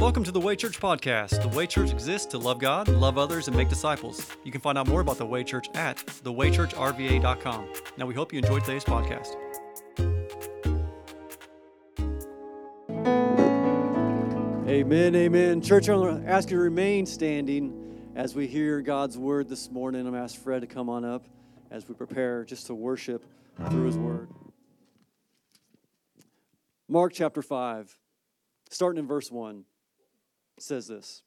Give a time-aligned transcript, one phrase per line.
[0.00, 1.42] Welcome to the Way Church podcast.
[1.42, 4.26] The Way Church exists to love God, love others, and make disciples.
[4.44, 7.68] You can find out more about the Way Church at thewaychurchrva.com.
[7.98, 9.36] Now, we hope you enjoyed today's podcast.
[14.66, 15.60] Amen, amen.
[15.60, 19.70] Church, I'm going to ask you to remain standing as we hear God's word this
[19.70, 20.06] morning.
[20.06, 21.26] I'm going to ask Fred to come on up
[21.70, 23.22] as we prepare just to worship
[23.68, 24.30] through his word.
[26.88, 27.98] Mark chapter 5,
[28.70, 29.66] starting in verse 1
[30.62, 31.22] says this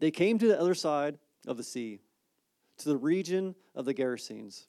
[0.00, 2.00] They came to the other side of the sea,
[2.78, 4.66] to the region of the Gerasenes.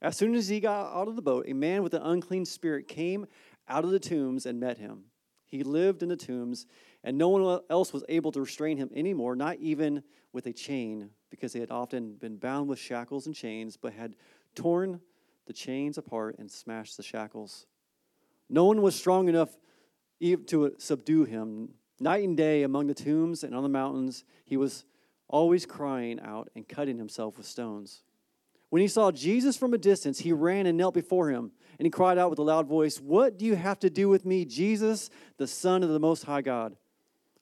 [0.00, 2.86] As soon as he got out of the boat, a man with an unclean spirit
[2.86, 3.26] came
[3.68, 5.04] out of the tombs and met him.
[5.44, 6.66] He lived in the tombs,
[7.02, 11.10] and no one else was able to restrain him anymore, not even with a chain,
[11.30, 14.14] because he had often been bound with shackles and chains, but had
[14.54, 15.00] torn
[15.46, 17.66] the chains apart and smashed the shackles.
[18.50, 19.56] No one was strong enough
[20.20, 21.70] to subdue him.
[22.00, 24.84] Night and day among the tombs and on the mountains, he was
[25.28, 28.02] always crying out and cutting himself with stones.
[28.70, 31.90] When he saw Jesus from a distance, he ran and knelt before him, and he
[31.90, 35.10] cried out with a loud voice, What do you have to do with me, Jesus,
[35.38, 36.76] the Son of the Most High God?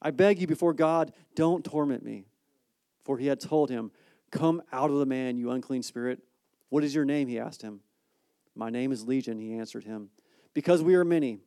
[0.01, 2.25] I beg you before God, don't torment me.
[3.03, 3.91] For he had told him,
[4.31, 6.19] Come out of the man, you unclean spirit.
[6.69, 7.27] What is your name?
[7.27, 7.81] He asked him.
[8.55, 10.09] My name is Legion, he answered him,
[10.53, 11.39] because we are many.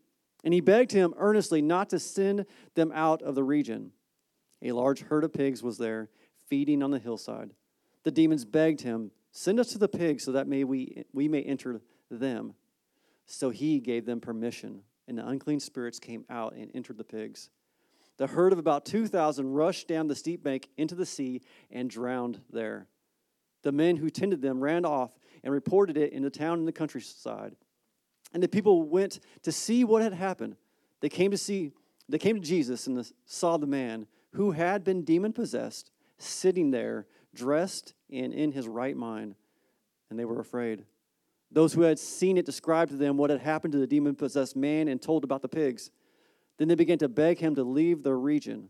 [0.44, 3.92] And he begged him earnestly not to send them out of the region.
[4.62, 6.10] A large herd of pigs was there,
[6.48, 7.50] feeding on the hillside.
[8.04, 11.42] The demons begged him, Send us to the pigs so that may we, we may
[11.42, 12.54] enter them.
[13.26, 17.50] So he gave them permission, and the unclean spirits came out and entered the pigs.
[18.16, 22.40] The herd of about 2,000 rushed down the steep bank into the sea and drowned
[22.50, 22.88] there.
[23.62, 25.12] The men who tended them ran off
[25.44, 27.54] and reported it in the town and the countryside.
[28.32, 30.56] And the people went to see what had happened.
[31.00, 31.72] They came to see,
[32.08, 37.06] they came to Jesus and saw the man who had been demon possessed sitting there,
[37.34, 39.34] dressed and in his right mind,
[40.10, 40.84] and they were afraid.
[41.50, 44.54] Those who had seen it described to them what had happened to the demon possessed
[44.54, 45.90] man and told about the pigs.
[46.58, 48.68] Then they began to beg him to leave their region.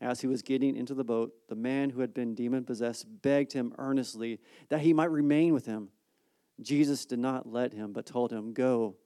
[0.00, 3.52] As he was getting into the boat, the man who had been demon possessed begged
[3.54, 4.38] him earnestly
[4.68, 5.88] that he might remain with him.
[6.60, 8.96] Jesus did not let him, but told him, Go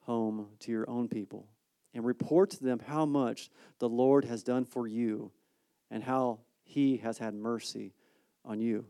[0.00, 1.46] home to your own people
[1.94, 5.30] and report to them how much the Lord has done for you
[5.90, 7.92] and how he has had mercy
[8.44, 8.86] on you.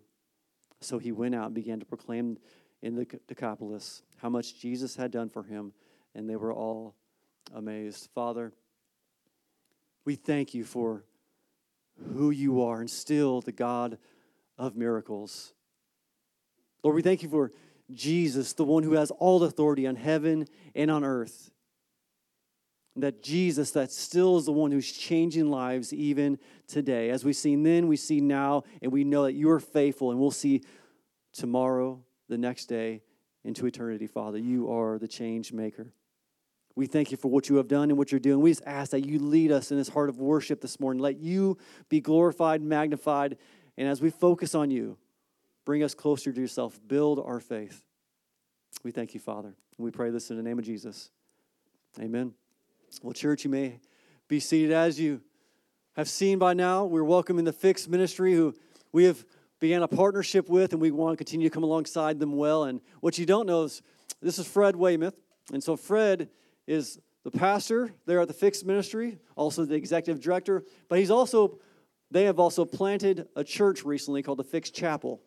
[0.81, 2.39] So he went out and began to proclaim
[2.83, 5.73] in the Decapolis how much Jesus had done for him,
[6.15, 6.95] and they were all
[7.55, 8.09] amazed.
[8.15, 8.53] Father,
[10.05, 11.05] we thank you for
[12.15, 13.99] who you are and still the God
[14.57, 15.53] of miracles.
[16.83, 17.51] Lord, we thank you for
[17.95, 21.51] Jesus, the one who has all authority on heaven and on earth.
[22.97, 27.11] That Jesus, that still is the one who's changing lives even today.
[27.11, 30.19] As we've seen then, we see now, and we know that you are faithful, and
[30.19, 30.63] we'll see
[31.33, 33.03] tomorrow, the next day,
[33.45, 34.39] into eternity, Father.
[34.39, 35.93] You are the change maker.
[36.75, 38.41] We thank you for what you have done and what you're doing.
[38.41, 41.03] We just ask that you lead us in this heart of worship this morning.
[41.03, 41.59] Let you
[41.89, 43.37] be glorified, magnified,
[43.77, 44.99] and as we focus on you,
[45.71, 46.81] Bring us closer to yourself.
[46.89, 47.85] Build our faith.
[48.83, 49.55] We thank you, Father.
[49.79, 51.13] We pray this in the name of Jesus.
[52.01, 52.35] Amen.
[53.05, 53.79] Well, church, you may
[54.27, 55.21] be seated as you
[55.95, 56.87] have seen by now.
[56.87, 58.53] We're welcoming the Fix Ministry, who
[58.91, 59.25] we have
[59.61, 62.65] began a partnership with, and we want to continue to come alongside them well.
[62.65, 63.81] And what you don't know is
[64.21, 65.23] this is Fred Weymouth.
[65.53, 66.31] And so Fred
[66.67, 71.61] is the pastor there at the Fix Ministry, also the executive director, but he's also,
[72.11, 75.23] they have also planted a church recently called the Fix Chapel.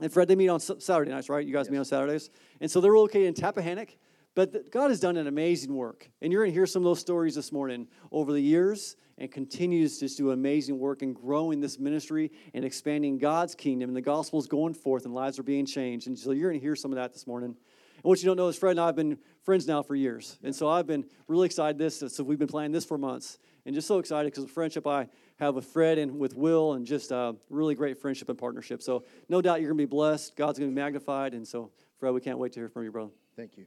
[0.00, 1.46] And Fred, they meet on Saturday nights, right?
[1.46, 1.70] You guys yes.
[1.70, 2.30] meet on Saturdays.
[2.60, 3.90] And so they're located in Tappahannock.
[4.34, 6.10] But God has done an amazing work.
[6.20, 9.30] And you're going to hear some of those stories this morning over the years and
[9.30, 13.90] continues to do amazing work in growing this ministry and expanding God's kingdom.
[13.90, 16.08] And the gospel is going forth and lives are being changed.
[16.08, 17.56] And so you're going to hear some of that this morning.
[18.04, 20.36] And what you don't know is Fred and I have been friends now for years.
[20.44, 22.04] And so I've been really excited this.
[22.08, 23.38] So we've been planning this for months.
[23.64, 25.08] And just so excited because the friendship I
[25.38, 28.82] have with Fred and with Will, and just a really great friendship and partnership.
[28.82, 30.36] So, no doubt you're going to be blessed.
[30.36, 31.32] God's going to be magnified.
[31.32, 33.10] And so, Fred, we can't wait to hear from you, brother.
[33.36, 33.64] Thank you.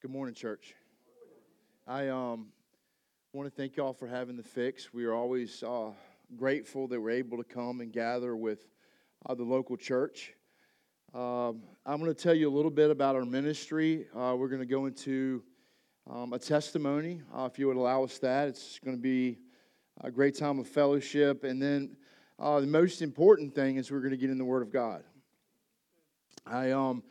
[0.00, 0.76] Good morning, church.
[1.84, 2.46] I um,
[3.32, 4.94] want to thank y'all for having the fix.
[4.94, 5.90] We are always uh,
[6.36, 8.68] grateful that we're able to come and gather with
[9.28, 10.34] the local church.
[11.14, 14.06] Um, I'm going to tell you a little bit about our ministry.
[14.16, 15.42] Uh, we're going to go into
[16.10, 18.48] um, a testimony, uh, if you would allow us that.
[18.48, 19.38] It's going to be
[20.02, 21.44] a great time of fellowship.
[21.44, 21.96] And then
[22.38, 25.04] uh, the most important thing is we're going to get in the Word of God.
[26.46, 27.02] I, um,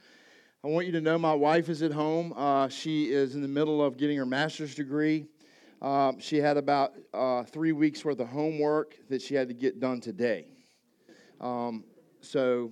[0.64, 2.34] I want you to know my wife is at home.
[2.36, 5.28] Uh, she is in the middle of getting her master's degree.
[5.81, 9.80] Uh, she had about uh, three weeks worth of homework that she had to get
[9.80, 10.46] done today.
[11.40, 11.86] Um,
[12.21, 12.71] so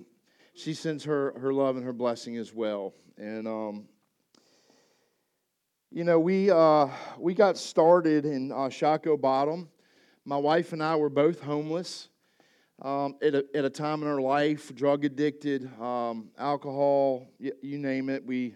[0.54, 2.92] she sends her, her love and her blessing as well.
[3.16, 3.88] And, um,
[5.90, 6.88] you know, we, uh,
[7.18, 9.68] we got started in uh, Shockoe Bottom.
[10.24, 12.08] My wife and I were both homeless
[12.82, 17.78] um, at, a, at a time in our life, drug addicted, um, alcohol, y- you
[17.78, 18.24] name it.
[18.24, 18.54] We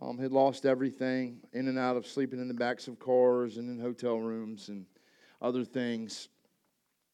[0.00, 3.68] um, had lost everything in and out of sleeping in the backs of cars and
[3.68, 4.86] in hotel rooms and
[5.42, 6.28] other things.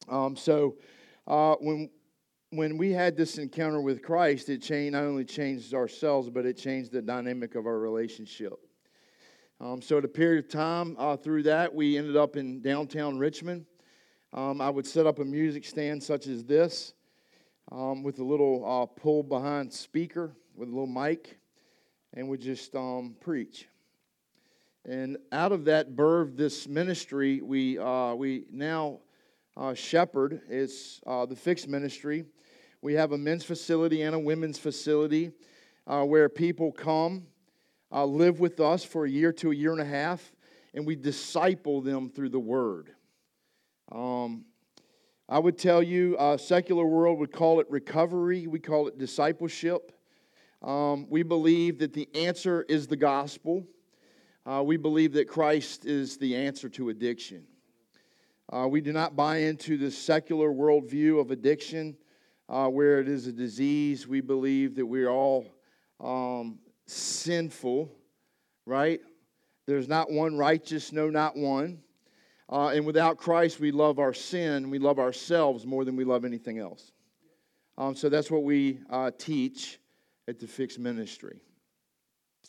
[0.09, 0.77] Um, so
[1.27, 1.89] uh, when
[2.51, 6.57] when we had this encounter with Christ, it changed not only changed ourselves, but it
[6.57, 8.53] changed the dynamic of our relationship.
[9.61, 13.17] Um, so, at a period of time uh, through that, we ended up in downtown
[13.17, 13.65] Richmond.
[14.33, 16.93] Um, I would set up a music stand such as this
[17.71, 21.39] um, with a little uh, pull behind speaker with a little mic,
[22.13, 23.67] and would just um, preach.
[24.83, 27.39] And out of that birthed this ministry.
[27.41, 28.99] We, uh, we now
[29.55, 32.25] uh, shepherd is uh, the Fix Ministry.
[32.83, 35.31] We have a men's facility and a women's facility
[35.85, 37.27] uh, where people come,
[37.91, 40.33] uh, live with us for a year to a year and a half,
[40.73, 42.89] and we disciple them through the Word.
[43.91, 44.45] Um,
[45.29, 48.47] I would tell you, uh, secular world would call it recovery.
[48.47, 49.91] We call it discipleship.
[50.63, 53.63] Um, we believe that the answer is the gospel.
[54.43, 57.45] Uh, we believe that Christ is the answer to addiction.
[58.51, 61.95] Uh, we do not buy into the secular worldview of addiction
[62.51, 64.07] uh, where it is a disease.
[64.07, 65.45] We believe that we're all
[66.01, 67.89] um, sinful,
[68.65, 68.99] right?
[69.67, 71.79] There's not one righteous, no, not one.
[72.49, 76.25] Uh, and without Christ, we love our sin, we love ourselves more than we love
[76.25, 76.91] anything else.
[77.77, 79.79] Um, so that's what we uh, teach
[80.27, 81.39] at the Fix Ministry.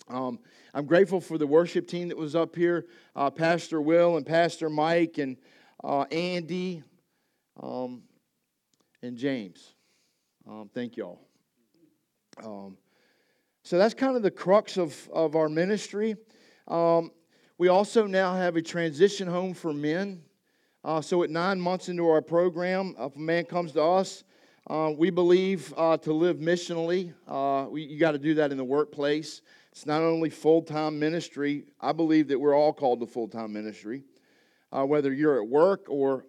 [0.09, 0.41] Um,
[0.75, 4.69] I'm grateful for the worship team that was up here uh, Pastor Will and Pastor
[4.69, 5.37] Mike and
[5.85, 6.83] uh, Andy
[7.63, 8.03] um,
[9.01, 9.75] and James.
[10.49, 11.21] Um, thank y'all.
[12.43, 12.77] Um,
[13.63, 16.17] so that's kind of the crux of, of our ministry.
[16.67, 17.13] Um,
[17.59, 20.23] we also now have a transition home for men.
[20.85, 24.25] Uh, so at nine months into our program, if a man comes to us,
[24.69, 27.15] uh, we believe uh, to live missionally.
[27.29, 29.43] Uh, we, you got to do that in the workplace.
[29.71, 31.67] It's not only full time ministry.
[31.81, 34.03] I believe that we're all called to full time ministry.
[34.73, 36.27] Uh, whether you're at work or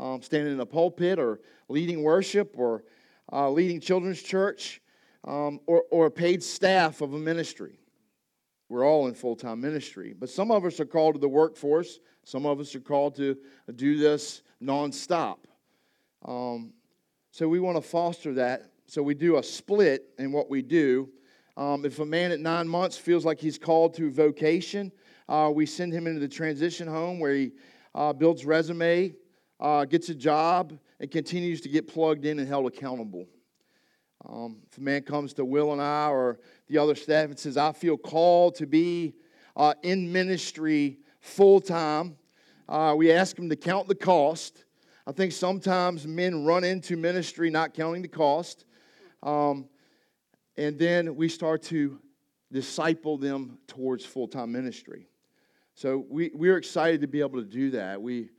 [0.00, 2.82] um, standing in a pulpit or leading worship or
[3.32, 4.80] uh, leading children's church,
[5.26, 7.78] um, or, or a paid staff of a ministry.
[8.68, 10.14] We're all in full time ministry.
[10.18, 13.36] But some of us are called to the workforce, some of us are called to
[13.76, 15.38] do this nonstop.
[16.24, 16.72] Um,
[17.30, 18.70] so we want to foster that.
[18.86, 21.08] So we do a split in what we do.
[21.56, 24.90] Um, if a man at nine months feels like he's called to vocation,
[25.28, 27.52] uh, we send him into the transition home where he
[27.94, 29.14] uh, builds resume,
[29.60, 33.26] uh, gets a job, and continues to get plugged in and held accountable.
[34.26, 36.38] Um, if a man comes to Will and I or
[36.68, 39.14] the other staff and says, I feel called to be
[39.56, 42.16] uh, in ministry full time,
[42.68, 44.64] uh, we ask him to count the cost.
[45.06, 48.64] I think sometimes men run into ministry not counting the cost.
[49.22, 49.68] Um,
[50.56, 51.98] and then we start to
[52.50, 55.08] disciple them towards full time ministry.
[55.74, 58.00] So we, we're excited to be able to do that.
[58.00, 58.30] We,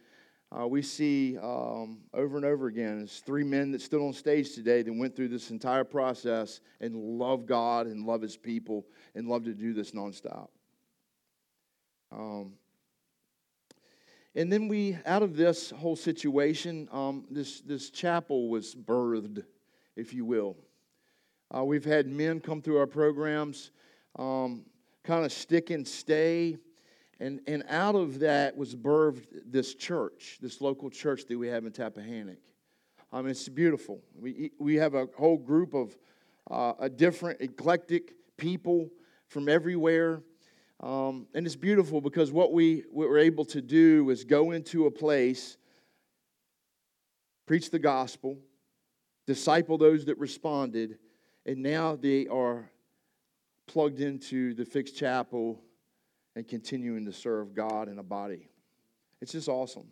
[0.52, 4.54] uh, we see um, over and over again it's three men that stood on stage
[4.54, 8.86] today that went through this entire process and love God and love His people
[9.16, 10.50] and love to do this nonstop.
[12.12, 12.54] Um,
[14.36, 19.44] and then we, out of this whole situation, um, this, this chapel was birthed,
[19.96, 20.58] if you will.
[21.56, 23.72] Uh, we've had men come through our programs,
[24.20, 24.66] um,
[25.06, 26.58] kind of stick and stay.
[27.20, 31.66] And, and out of that was birthed this church, this local church that we have
[31.66, 32.38] in Tappahannock.
[33.14, 34.02] I mean, it's beautiful.
[34.20, 35.96] We, we have a whole group of
[36.52, 38.90] uh, a different, eclectic people
[39.28, 40.22] from everywhere.
[40.82, 44.86] Um, and it's beautiful because what we, what we're able to do is go into
[44.86, 45.58] a place,
[47.46, 48.38] preach the gospel,
[49.26, 51.00] disciple those that responded,
[51.46, 52.70] and now they are
[53.68, 55.62] plugged into the Fix Chapel
[56.36, 58.50] and continuing to serve God in a body.
[59.22, 59.88] It's just awesome.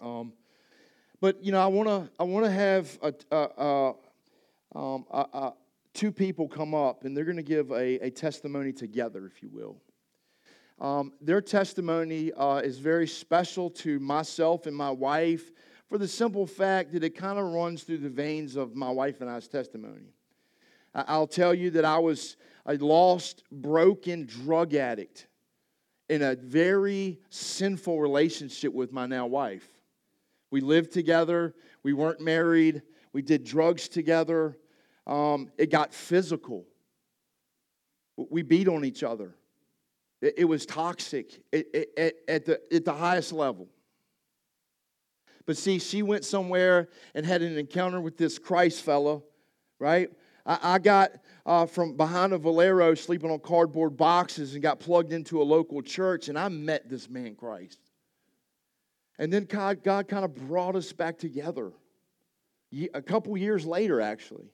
[0.00, 0.32] Um,
[1.20, 3.94] but you know, I want to I want to have a, a, a,
[4.78, 5.52] um, a,
[5.94, 9.80] two people come up, and they're going to give a, testimony together, if you will.
[10.78, 15.50] Um, their testimony uh, is very special to myself and my wife
[15.88, 19.22] for the simple fact that it kind of runs through the veins of my wife
[19.22, 20.12] and I's testimony.
[20.94, 25.26] I'll tell you that I was a lost, broken drug addict
[26.08, 29.68] in a very sinful relationship with my now wife.
[30.50, 32.82] We lived together, we weren't married,
[33.12, 34.56] we did drugs together.
[35.06, 36.64] Um, it got physical.
[38.16, 39.34] We beat on each other.
[40.20, 43.68] It, it was toxic at, the, at the highest level.
[45.46, 49.24] But see, she went somewhere and had an encounter with this Christ fellow,
[49.78, 50.10] right?
[50.46, 51.12] I, I got
[51.44, 55.82] uh, from behind a Valero sleeping on cardboard boxes and got plugged into a local
[55.82, 57.78] church, and I met this man Christ.
[59.18, 61.72] And then God, God kind of brought us back together
[62.92, 64.50] a couple years later, actually.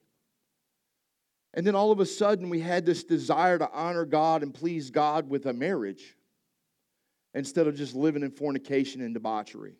[1.54, 4.90] And then all of a sudden, we had this desire to honor God and please
[4.90, 6.16] God with a marriage
[7.34, 9.74] instead of just living in fornication and debauchery.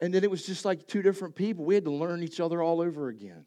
[0.00, 1.64] And then it was just like two different people.
[1.64, 3.44] We had to learn each other all over again.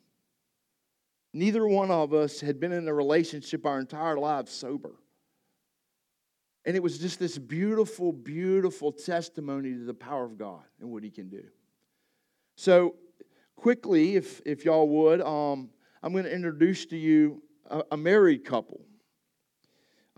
[1.33, 4.95] Neither one of us had been in a relationship our entire lives sober.
[6.65, 11.03] And it was just this beautiful, beautiful testimony to the power of God and what
[11.03, 11.43] He can do.
[12.55, 12.95] So,
[13.55, 15.69] quickly, if, if y'all would, um,
[16.03, 18.81] I'm going to introduce to you a, a married couple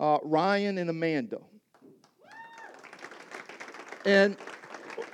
[0.01, 1.37] uh, Ryan and Amanda.
[4.03, 4.35] And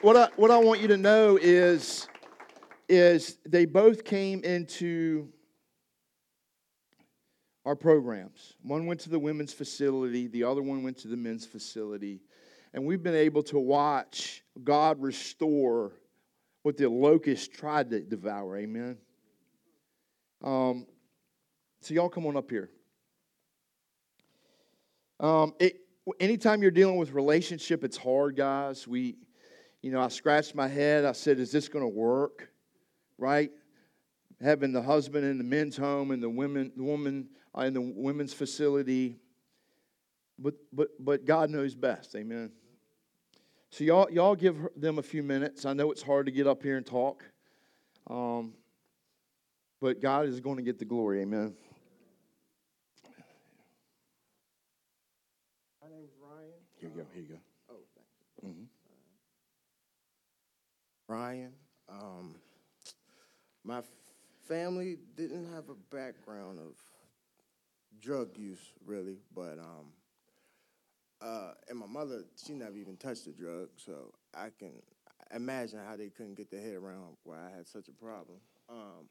[0.01, 2.07] what I, what I want you to know is,
[2.87, 5.27] is they both came into
[7.67, 8.53] our programs.
[8.62, 12.21] One went to the women's facility, the other one went to the men's facility.
[12.74, 15.91] And we've been able to watch God restore
[16.63, 18.57] what the locust tried to devour.
[18.57, 18.97] Amen.
[20.41, 20.88] Um,
[21.81, 22.69] so, y'all come on up here.
[25.19, 25.81] Um, it,
[26.21, 28.88] anytime you're dealing with relationship, it's hard, guys.
[28.88, 29.17] We,
[29.81, 31.03] you know, I scratched my head.
[31.03, 32.50] I said, "Is this going to work?"
[33.17, 33.51] Right?
[34.41, 37.27] Having the husband in the men's home and the women, the woman
[37.65, 39.17] in the women's facility.
[40.39, 42.15] But but but God knows best.
[42.15, 42.51] Amen.
[43.71, 45.65] So y'all y'all give them a few minutes.
[45.65, 47.23] I know it's hard to get up here and talk.
[48.09, 48.53] Um,
[49.81, 51.21] but God is going to get the glory.
[51.21, 51.53] Amen.
[55.81, 56.53] My name is Ryan.
[56.79, 57.07] Here you go.
[57.13, 57.39] Here you go.
[57.69, 57.75] Oh,
[58.41, 58.63] thank Mm-hmm.
[61.13, 61.51] Ryan.
[61.89, 62.35] Um,
[63.63, 63.81] my
[64.47, 66.75] family didn't have a background of
[68.01, 69.93] drug use, really, but um,
[71.21, 74.73] uh, and my mother, she never even touched a drug, so I can
[75.33, 78.37] imagine how they couldn't get their head around why I had such a problem.
[78.69, 79.09] Um,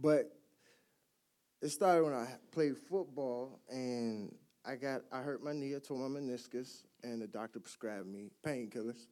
[0.00, 0.30] but
[1.62, 5.98] it started when I played football and I got I hurt my knee, I tore
[5.98, 9.06] my meniscus, and the doctor prescribed me painkillers.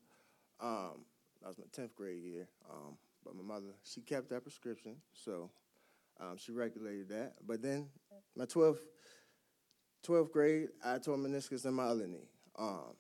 [0.61, 1.05] Um,
[1.41, 2.49] that was my tenth grade year.
[2.71, 5.51] Um, but my mother, she kept that prescription, so
[6.21, 7.35] um, she regulated that.
[7.47, 7.89] But then
[8.37, 8.79] my 12th,
[10.07, 12.29] 12th grade, I tore meniscus in my other knee.
[12.59, 12.95] Um,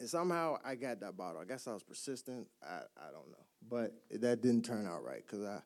[0.00, 1.40] and somehow I got that bottle.
[1.40, 2.46] I guess I was persistent.
[2.62, 3.44] I, I don't know.
[3.68, 5.60] But that didn't turn out right because I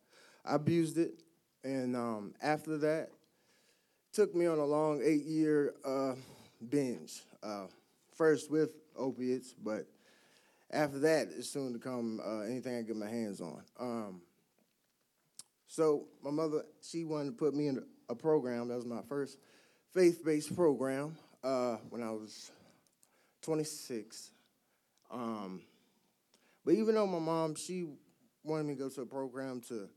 [0.49, 1.23] I abused it,
[1.63, 3.11] and um, after that,
[4.13, 6.15] took me on a long eight year uh,
[6.71, 7.23] binge.
[7.43, 7.67] Uh,
[8.17, 9.87] first with opiates, but
[10.71, 13.63] after that, it's soon to come uh, anything I get my hands on.
[13.79, 14.23] Um,
[15.69, 18.69] so my mother, she wanted to put me in a program.
[18.69, 19.39] That was my first
[19.95, 22.51] faith-based program uh, when I was
[23.43, 24.31] 26.
[25.11, 25.61] Um,
[26.65, 27.87] but even though my mom, she
[28.43, 29.89] wanted me to go to a program to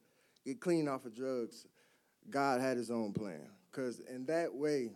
[0.45, 1.65] get clean off of drugs,
[2.29, 3.47] God had his own plan.
[3.71, 4.91] Because in that way,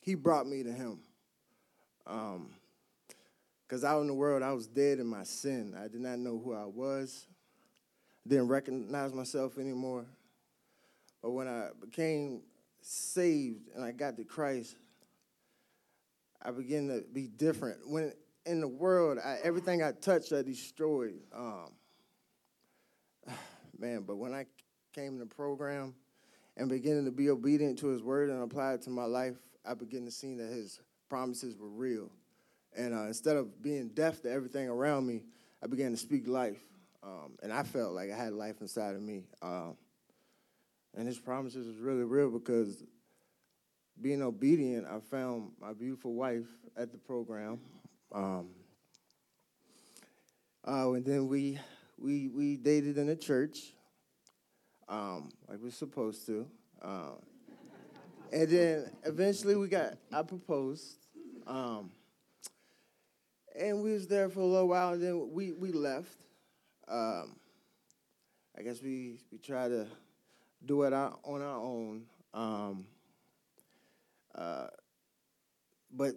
[0.00, 1.00] he brought me to him.
[3.66, 5.74] Because out in the world, I was dead in my sin.
[5.78, 7.26] I did not know who I was,
[8.26, 10.06] didn't recognize myself anymore.
[11.22, 12.42] But when I became
[12.80, 14.76] saved and I got to Christ,
[16.42, 17.88] I began to be different.
[17.88, 18.12] When
[18.46, 21.20] in the world, I, everything I touched, I destroyed.
[21.34, 21.72] Um,
[23.78, 24.46] man, but when I
[24.92, 25.94] came in the program
[26.56, 29.74] and beginning to be obedient to His word and apply it to my life, I
[29.74, 32.10] began to see that His promises were real.
[32.76, 35.22] And uh, instead of being deaf to everything around me,
[35.62, 36.60] I began to speak life.
[37.04, 39.24] Um, and I felt like I had life inside of me.
[39.42, 39.76] Um,
[40.96, 42.82] and His promises was really real because
[44.00, 46.46] being obedient, I found my beautiful wife
[46.76, 47.60] at the program.
[48.12, 48.48] Um,
[50.66, 51.58] uh, and then we
[51.98, 53.74] we we dated in the church,
[54.88, 56.46] um, like we are supposed to.
[56.80, 57.12] Uh,
[58.32, 60.96] and then eventually we got I proposed,
[61.46, 61.90] um,
[63.58, 64.94] and we was there for a little while.
[64.94, 66.16] And then we we left.
[66.88, 67.36] Um,
[68.56, 69.86] I guess we we tried to
[70.64, 72.04] do it our, on our own.
[72.32, 72.86] Um,
[74.34, 74.66] uh,
[75.92, 76.14] but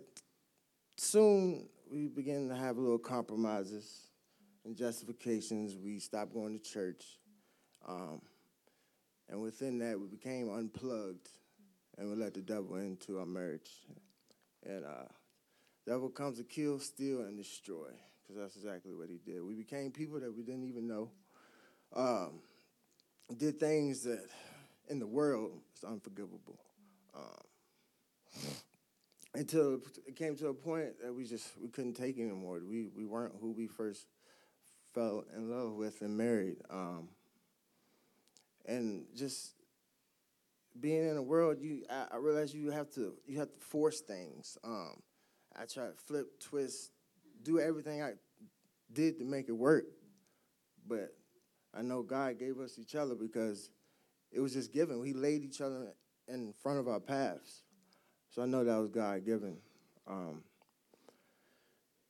[0.98, 4.08] soon we begin to have little compromises
[4.66, 5.76] and justifications.
[5.76, 7.06] We stopped going to church.
[7.88, 8.22] Um,
[9.30, 11.30] and within that, we became unplugged
[11.98, 13.70] and we let the devil into our marriage.
[14.66, 15.08] And uh,
[15.86, 17.90] devil comes to kill, steal, and destroy,
[18.28, 19.42] because that's exactly what he did.
[19.44, 21.10] We became people that we didn't even know.
[21.96, 22.40] Um,
[23.38, 24.26] did things that
[24.90, 26.60] in the world is unforgivable.
[27.16, 28.52] Um,
[29.34, 32.60] until it came to a point that we just we couldn't take anymore.
[32.68, 34.08] We we weren't who we first
[34.94, 36.58] fell in love with and married.
[36.70, 37.10] Um,
[38.66, 39.54] and just
[40.80, 44.02] being in the world, you I, I realized you have to you have to force
[44.02, 44.58] things.
[44.64, 45.02] Um,
[45.56, 46.92] I tried to flip, twist,
[47.44, 48.12] do everything I
[48.92, 49.86] did to make it work,
[50.88, 51.14] but
[51.74, 53.70] I know God gave us each other because
[54.32, 55.00] it was just given.
[55.00, 55.94] We laid each other
[56.28, 57.64] in front of our paths,
[58.30, 59.58] so I know that was God given.
[60.08, 60.44] Um,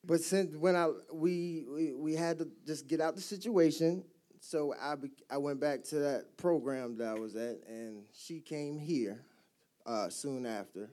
[0.03, 4.03] but since when I we, we we had to just get out the situation
[4.39, 8.39] so I, be, I went back to that program that I was at, and she
[8.39, 9.22] came here
[9.86, 10.89] uh, soon after,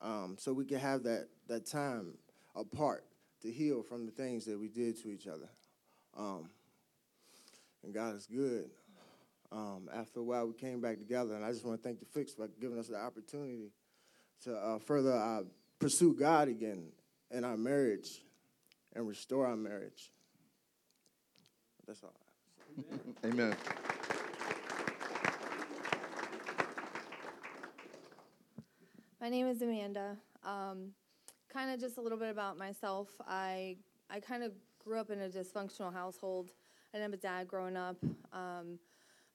[0.00, 2.14] um, so we could have that, that time
[2.54, 3.04] apart
[3.42, 5.48] to heal from the things that we did to each other.
[6.16, 6.48] Um,
[7.84, 8.70] and God is good.
[9.52, 12.06] Um, after a while, we came back together, and I just want to thank the
[12.06, 13.70] Fix for giving us the opportunity
[14.42, 15.42] to uh, further uh,
[15.78, 16.88] pursue God again
[17.30, 18.22] in our marriage
[18.94, 20.10] and restore our marriage.
[21.86, 22.14] That's all.
[23.24, 23.54] Amen.
[29.20, 30.16] My name is Amanda.
[30.44, 30.92] Um,
[31.56, 33.08] kind of just a little bit about myself.
[33.26, 33.76] I
[34.10, 36.50] I kind of grew up in a dysfunctional household.
[36.92, 37.96] I didn't have a dad growing up.
[38.30, 38.78] Um,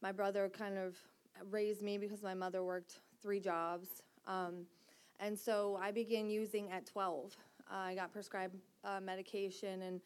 [0.03, 0.95] my brother kind of
[1.49, 4.03] raised me because my mother worked three jobs.
[4.27, 4.67] Um,
[5.19, 7.35] and so I began using at 12.
[7.71, 9.99] Uh, I got prescribed uh, medication and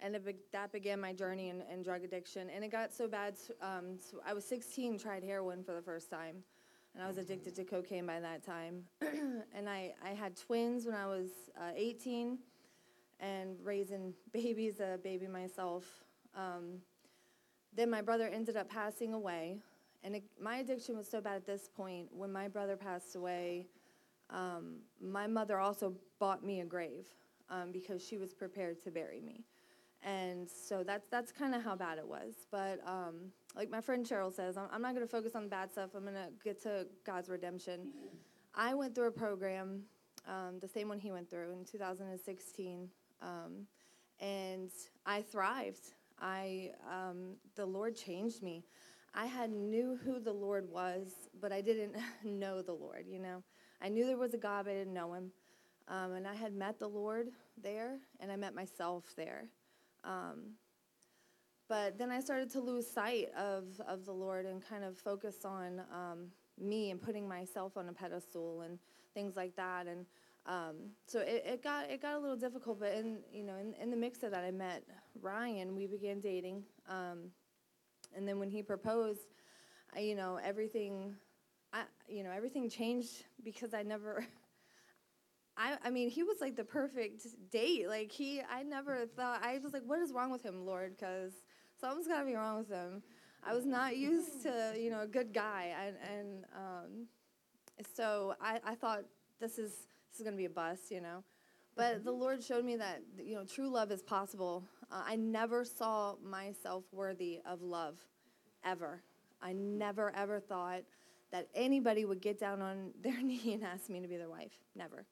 [0.00, 2.50] and it, that began my journey in, in, drug addiction.
[2.50, 3.34] And it got so bad.
[3.62, 6.42] Um, so I was 16, tried heroin for the first time,
[6.94, 8.84] and I was addicted to cocaine by that time.
[9.54, 12.38] and I, I had twins when I was uh, 18,
[13.20, 15.84] and raising babies, a baby myself.
[16.36, 16.78] Um,
[17.74, 19.58] then my brother ended up passing away,
[20.04, 22.08] and it, my addiction was so bad at this point.
[22.12, 23.66] When my brother passed away,
[24.30, 27.06] um, my mother also bought me a grave
[27.48, 29.44] um, because she was prepared to bury me
[30.04, 32.46] and so that's that's kind of how bad it was.
[32.50, 35.48] But um, like my friend Cheryl says, I'm, I'm not going to focus on the
[35.48, 35.90] bad stuff.
[35.94, 37.92] I'm going to get to God's redemption.
[38.54, 39.82] I went through a program,
[40.26, 42.88] um, the same one he went through in 2016,
[43.22, 43.66] um,
[44.20, 44.70] and
[45.06, 45.94] I thrived.
[46.20, 48.64] I um, the Lord changed me.
[49.14, 53.06] I had knew who the Lord was, but I didn't know the Lord.
[53.08, 53.42] You know,
[53.82, 55.32] I knew there was a God, but I didn't know Him.
[55.88, 57.28] Um, and I had met the Lord
[57.60, 59.48] there, and I met myself there.
[60.04, 60.52] Um,
[61.72, 65.46] but then I started to lose sight of, of the Lord and kind of focus
[65.46, 66.26] on um,
[66.60, 68.78] me and putting myself on a pedestal and
[69.14, 69.86] things like that.
[69.86, 70.04] And
[70.44, 72.78] um, so it, it got it got a little difficult.
[72.78, 74.82] But in you know in, in the mix of that, I met
[75.18, 75.74] Ryan.
[75.74, 77.30] We began dating, um,
[78.14, 79.32] and then when he proposed,
[79.96, 81.14] I, you know everything,
[81.72, 84.26] I you know everything changed because I never.
[85.56, 87.86] I, I mean, he was like the perfect date.
[87.86, 89.42] Like he, I never thought.
[89.42, 90.96] I was like, what is wrong with him, Lord?
[90.96, 91.32] Because
[91.82, 93.02] something's gotta be wrong with him.
[93.44, 97.06] I was not used to, you know, a good guy, and and um,
[97.94, 99.04] so I, I thought
[99.40, 99.72] this is
[100.10, 101.24] this is gonna be a bust, you know.
[101.74, 104.64] But the Lord showed me that you know true love is possible.
[104.90, 107.98] Uh, I never saw myself worthy of love,
[108.64, 109.02] ever.
[109.42, 110.82] I never ever thought
[111.32, 114.52] that anybody would get down on their knee and ask me to be their wife.
[114.76, 115.04] Never.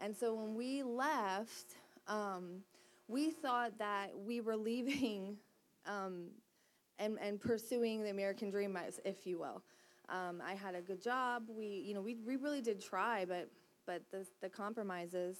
[0.00, 1.74] And so when we left,
[2.06, 2.62] um,
[3.08, 5.36] we thought that we were leaving
[5.86, 6.28] um,
[6.98, 9.62] and, and pursuing the American dream, if you will.
[10.08, 11.44] Um, I had a good job.
[11.48, 13.50] We, you know, we, we really did try, but
[13.86, 15.36] but the the compromises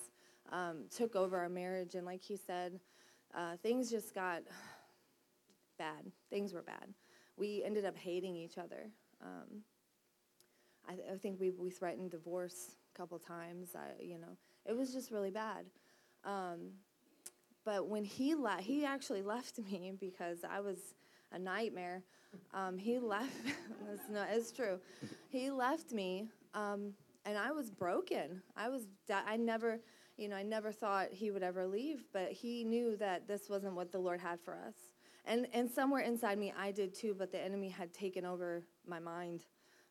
[0.53, 2.81] um, took over our marriage, and like he said,
[3.35, 4.43] uh, things just got
[5.79, 6.11] bad.
[6.31, 6.89] Things were bad.
[7.37, 8.91] We ended up hating each other.
[9.23, 9.63] Um,
[10.89, 13.71] I, th- I think we we threatened divorce a couple times.
[13.75, 15.67] I, you know, it was just really bad.
[16.25, 16.71] Um,
[17.67, 20.79] but when he left, he actually left me because I was
[21.33, 22.03] a nightmare.
[22.55, 23.33] Um, he left.
[23.93, 24.79] it's, no, it's true.
[25.29, 26.93] He left me, um,
[27.27, 28.41] and I was broken.
[28.57, 28.87] I was.
[29.11, 29.81] I never,
[30.17, 32.05] you know, I never thought he would ever leave.
[32.13, 34.75] But he knew that this wasn't what the Lord had for us.
[35.25, 37.17] And and somewhere inside me, I did too.
[37.19, 39.45] But the enemy had taken over my mind.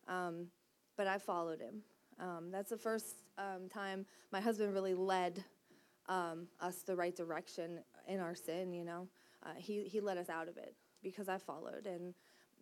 [0.08, 0.48] Um,
[0.96, 1.82] but I followed him.
[2.22, 5.44] Um, that's the first um, time my husband really led
[6.08, 8.74] um, us the right direction in our sin.
[8.74, 9.08] You know,
[9.44, 12.14] uh, he he led us out of it because I followed, and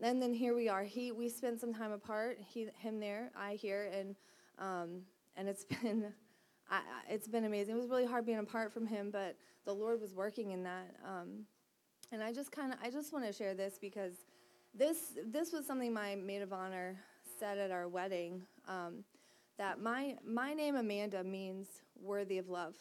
[0.01, 0.84] and then here we are.
[0.84, 2.39] He we spent some time apart.
[2.39, 4.15] He him there, I here, and
[4.60, 5.01] um,
[5.36, 6.13] and it's been.
[6.69, 7.75] I, it's been amazing.
[7.75, 10.95] It was really hard being apart from him, but the Lord was working in that.
[11.06, 11.45] Um,
[12.12, 14.13] and I just kind of, I just want to share this because
[14.73, 16.97] this this was something my maid of honor
[17.39, 18.43] said at our wedding.
[18.67, 19.03] Um,
[19.58, 21.67] that my my name Amanda means
[22.01, 22.75] worthy of love,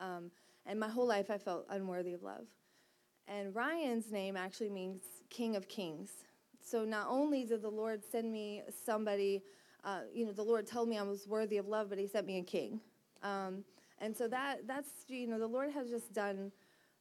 [0.00, 0.30] um,
[0.66, 2.46] and my whole life I felt unworthy of love.
[3.28, 6.10] And Ryan's name actually means King of Kings.
[6.60, 9.42] So not only did the Lord send me somebody,
[9.84, 12.26] uh, you know, the Lord told me I was worthy of love, but He sent
[12.26, 12.80] me a king.
[13.22, 13.64] Um,
[13.98, 16.50] and so that that's you know the Lord has just done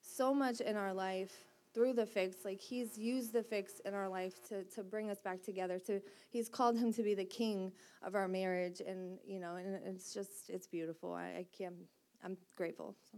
[0.01, 1.31] so much in our life
[1.73, 5.19] through the fix like he's used the fix in our life to, to bring us
[5.19, 9.39] back together to he's called him to be the king of our marriage and you
[9.39, 11.75] know and it's just it's beautiful i, I can't
[12.23, 13.17] i'm grateful so.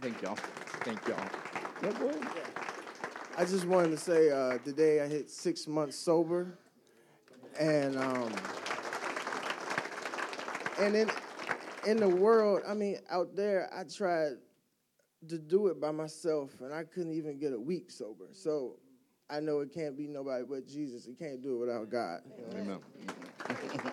[0.00, 0.36] Thank y'all.
[0.84, 1.16] Thank y'all.
[1.82, 2.28] Yeah, go ahead.
[3.38, 6.58] I just wanted to say uh, today I hit six months sober,
[7.58, 8.32] and um,
[10.78, 11.10] and in
[11.86, 14.34] in the world, I mean, out there, I tried
[15.28, 18.26] to do it by myself, and I couldn't even get a week sober.
[18.32, 18.78] So
[19.30, 21.06] I know it can't be nobody but Jesus.
[21.06, 22.20] It can't do it without God.
[22.54, 22.80] you know?
[23.50, 23.92] Amen.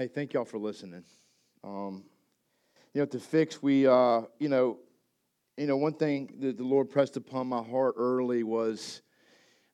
[0.00, 1.04] Hey, thank y'all for listening.
[1.62, 2.04] Um,
[2.94, 4.78] you know, to fix, we, uh, you know,
[5.58, 9.02] you know, one thing that the Lord pressed upon my heart early was,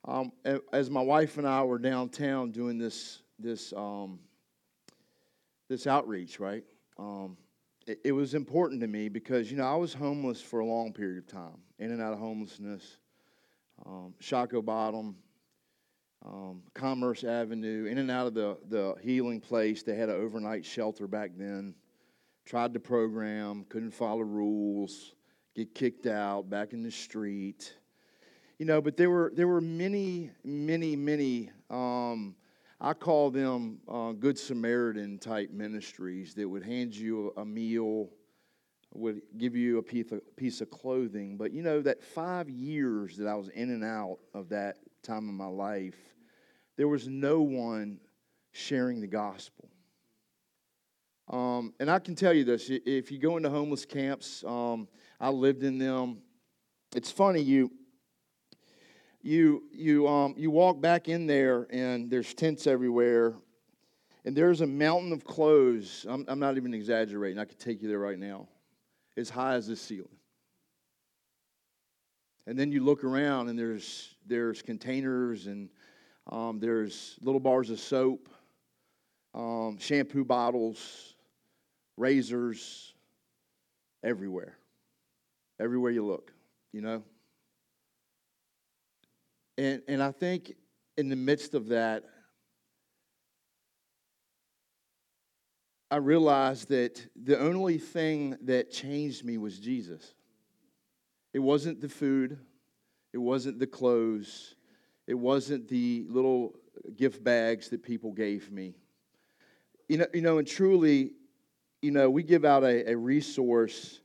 [0.05, 0.33] um,
[0.73, 4.19] as my wife and I were downtown doing this, this, um,
[5.69, 6.65] this outreach, right?
[6.99, 7.37] Um,
[7.87, 10.93] it, it was important to me because you know I was homeless for a long
[10.93, 12.99] period of time, in and out of homelessness,
[13.87, 15.15] um, Shockoe Bottom,
[16.27, 19.83] um, Commerce Avenue, in and out of the, the healing place.
[19.83, 21.75] They had an overnight shelter back then.
[22.45, 25.15] Tried the program, couldn't follow rules,
[25.55, 27.75] get kicked out, back in the street.
[28.59, 31.51] You know, but there were there were many, many, many.
[31.71, 32.37] Um,
[32.81, 38.11] I call them uh, Good Samaritan type ministries that would hand you a meal,
[38.95, 41.37] would give you a piece of, piece of clothing.
[41.37, 45.29] But you know, that five years that I was in and out of that time
[45.29, 46.16] of my life,
[46.77, 47.99] there was no one
[48.53, 49.69] sharing the gospel.
[51.29, 54.89] Um, and I can tell you this if you go into homeless camps, um,
[55.21, 56.23] I lived in them.
[56.95, 57.71] It's funny, you.
[59.23, 63.35] You, you, um, you walk back in there and there's tents everywhere
[64.25, 66.07] and there's a mountain of clothes.
[66.09, 67.39] I'm, I'm not even exaggerating.
[67.39, 68.47] I could take you there right now.
[69.17, 70.09] As high as the ceiling.
[72.47, 75.71] And then you look around and there's, there's containers and
[76.31, 78.29] um, there's little bars of soap,
[79.35, 81.15] um, shampoo bottles,
[81.97, 82.95] razors,
[84.03, 84.57] everywhere.
[85.61, 86.33] Everywhere you look,
[86.73, 87.03] you know?
[89.57, 90.55] And, and I think
[90.97, 92.05] in the midst of that,
[95.91, 100.15] I realized that the only thing that changed me was Jesus.
[101.33, 102.39] It wasn't the food,
[103.13, 104.56] it wasn't the clothes,
[105.07, 106.55] it wasn't the little
[106.97, 108.75] gift bags that people gave me.
[109.89, 111.13] You know, you know and truly,
[111.83, 114.01] you know, we give out a, a resource.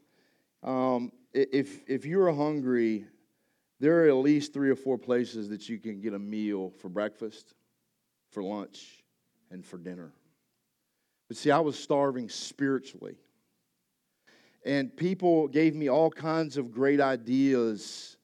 [0.63, 3.05] Um, if, if you're hungry,
[3.79, 6.89] there are at least three or four places that you can get a meal for
[6.89, 7.55] breakfast,
[8.29, 9.03] for lunch,
[9.49, 10.13] and for dinner.
[11.27, 13.15] But see, I was starving spiritually.
[14.63, 18.17] And people gave me all kinds of great ideas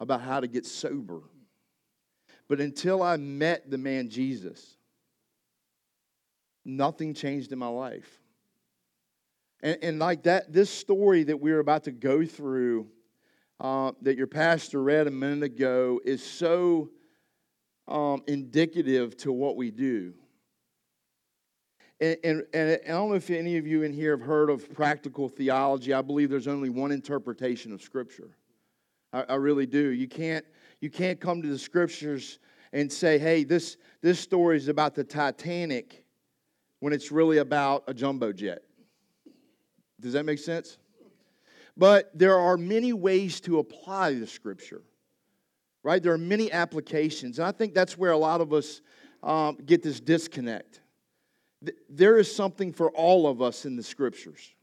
[0.00, 1.20] about how to get sober.
[2.48, 4.76] But until I met the man Jesus,
[6.64, 8.20] nothing changed in my life.
[9.62, 12.86] And, and like that, this story that we're about to go through,
[13.60, 16.90] uh, that your pastor read a minute ago, is so
[17.88, 20.14] um, indicative to what we do.
[22.00, 24.72] And, and, and I don't know if any of you in here have heard of
[24.74, 25.94] practical theology.
[25.94, 28.36] I believe there's only one interpretation of Scripture.
[29.12, 29.88] I, I really do.
[29.90, 30.44] You can't,
[30.84, 32.38] you can't come to the Scriptures
[32.72, 36.04] and say, hey, this, this story is about the Titanic
[36.78, 38.62] when it's really about a jumbo jet.
[40.00, 40.78] Does that make sense?
[41.76, 44.82] But there are many ways to apply the Scripture,
[45.82, 46.00] right?
[46.00, 47.40] There are many applications.
[47.40, 48.80] And I think that's where a lot of us
[49.22, 50.80] um, get this disconnect
[51.88, 54.54] there is something for all of us in the scriptures.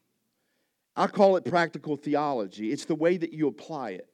[0.95, 2.71] I call it practical theology.
[2.71, 4.10] It's the way that you apply it.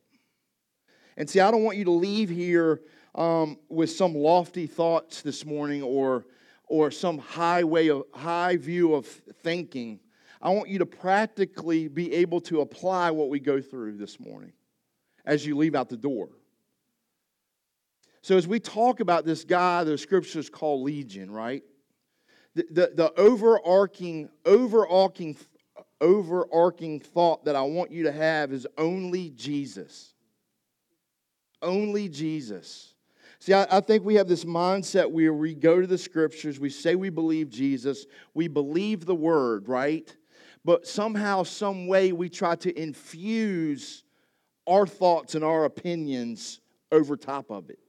[1.18, 2.82] And see, I don't want you to leave here
[3.16, 6.28] um, with some lofty thoughts this morning or,
[6.68, 10.00] or some high way of high view of thinking.
[10.40, 14.54] I want you to practically be able to apply what we go through this morning
[15.26, 16.30] as you leave out the door.
[18.22, 21.64] So, as we talk about this guy, the scriptures call Legion, right?
[22.54, 25.38] The, the, the overarching, overarching,
[26.02, 30.14] overarching thought that I want you to have is only Jesus.
[31.62, 32.94] Only Jesus.
[33.40, 36.70] See, I, I, think we have this mindset where we go to the scriptures, we
[36.70, 40.16] say we believe Jesus, we believe the word, right?
[40.66, 44.04] But somehow, some way, we try to infuse
[44.68, 46.60] our thoughts and our opinions
[46.92, 47.80] over top of it.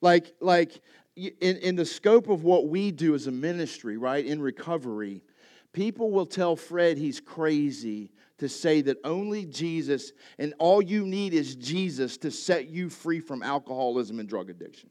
[0.00, 0.80] Like, like
[1.16, 5.22] in, in the scope of what we do as a ministry, right, in recovery,
[5.72, 11.34] people will tell Fred he's crazy to say that only Jesus and all you need
[11.34, 14.90] is Jesus to set you free from alcoholism and drug addiction.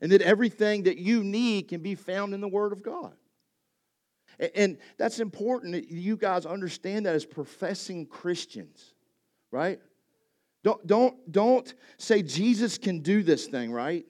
[0.00, 3.14] And that everything that you need can be found in the Word of God.
[4.54, 8.94] And that's important that you guys understand that as professing Christians,
[9.52, 9.78] right?
[10.64, 14.04] Don't, don't, don't say Jesus can do this thing, right?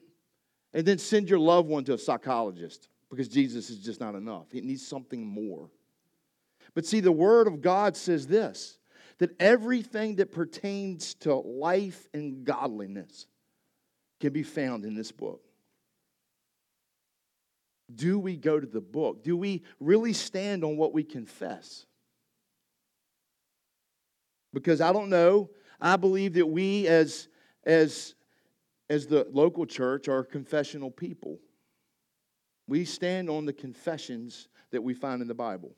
[0.73, 4.47] And then send your loved one to a psychologist because Jesus is just not enough.
[4.51, 5.69] He needs something more.
[6.75, 8.77] But see, the Word of God says this
[9.17, 13.27] that everything that pertains to life and godliness
[14.19, 15.41] can be found in this book.
[17.93, 19.23] Do we go to the book?
[19.23, 21.85] Do we really stand on what we confess?
[24.53, 25.49] Because I don't know.
[25.79, 27.29] I believe that we, as,
[27.63, 28.15] as,
[28.89, 31.39] as the local church, are confessional people.
[32.67, 35.75] We stand on the confessions that we find in the Bible.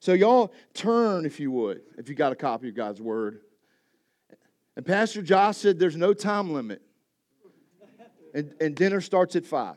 [0.00, 3.40] So, y'all turn, if you would, if you got a copy of God's Word.
[4.76, 6.80] And Pastor Josh said there's no time limit,
[8.34, 9.76] and, and dinner starts at 5.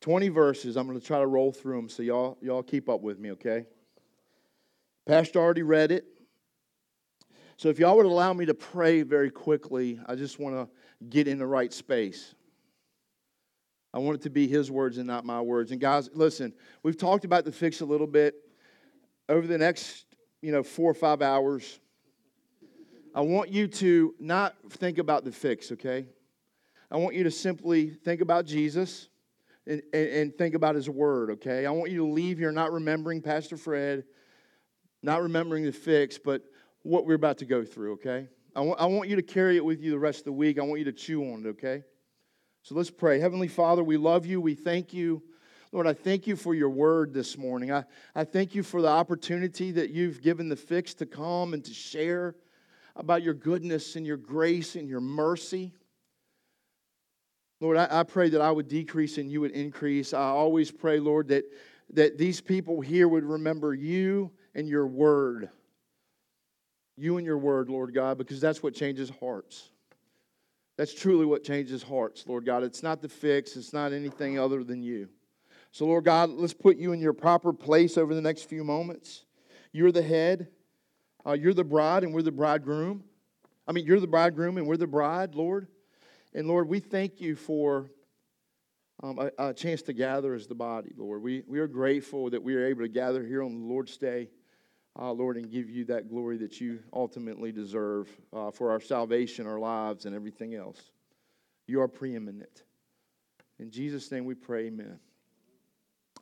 [0.00, 0.76] 20 verses.
[0.76, 3.32] I'm going to try to roll through them so y'all, y'all keep up with me,
[3.32, 3.66] okay?
[5.06, 6.06] Pastor already read it.
[7.56, 10.68] So if y'all would allow me to pray very quickly, I just want to
[11.10, 12.34] get in the right space.
[13.92, 15.72] I want it to be his words and not my words.
[15.72, 18.34] And guys, listen, we've talked about the fix a little bit.
[19.28, 20.06] Over the next,
[20.42, 21.80] you know, four or five hours,
[23.14, 26.06] I want you to not think about the fix, okay?
[26.90, 29.08] I want you to simply think about Jesus
[29.66, 31.66] and, and, and think about his word, okay?
[31.66, 34.04] I want you to leave here not remembering Pastor Fred,
[35.02, 36.42] not remembering the fix, but
[36.82, 38.28] what we're about to go through, okay?
[38.54, 40.58] I I want you to carry it with you the rest of the week.
[40.58, 41.82] I want you to chew on it, okay?
[42.62, 43.18] So let's pray.
[43.18, 44.40] Heavenly Father, we love you.
[44.40, 45.22] We thank you.
[45.72, 47.72] Lord, I thank you for your word this morning.
[47.72, 51.64] I, I thank you for the opportunity that you've given the fix to come and
[51.64, 52.34] to share
[52.96, 55.72] about your goodness and your grace and your mercy.
[57.60, 60.12] Lord, I, I pray that I would decrease and you would increase.
[60.12, 61.44] I always pray, Lord, that,
[61.92, 65.50] that these people here would remember you and your word.
[66.96, 69.70] You and your word, Lord God, because that's what changes hearts.
[70.80, 72.62] That's truly what changes hearts, Lord God.
[72.62, 75.10] It's not the fix, it's not anything other than you.
[75.72, 79.26] So, Lord God, let's put you in your proper place over the next few moments.
[79.72, 80.48] You're the head,
[81.26, 83.04] uh, you're the bride, and we're the bridegroom.
[83.68, 85.68] I mean, you're the bridegroom, and we're the bride, Lord.
[86.32, 87.90] And Lord, we thank you for
[89.02, 91.22] um, a, a, chance to gather as the body, Lord.
[91.22, 94.30] We, we are grateful that we are able to gather here on the Lord's Day
[95.00, 99.46] uh, Lord, and give you that glory that you ultimately deserve uh, for our salvation,
[99.46, 100.90] our lives, and everything else.
[101.66, 102.64] You are preeminent.
[103.58, 104.98] In Jesus' name we pray, amen.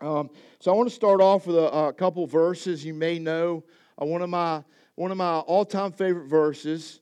[0.01, 3.65] Um, so I want to start off with a, a couple verses you may know.
[4.01, 4.63] Uh, one of my
[4.95, 7.01] one of my all-time favorite verses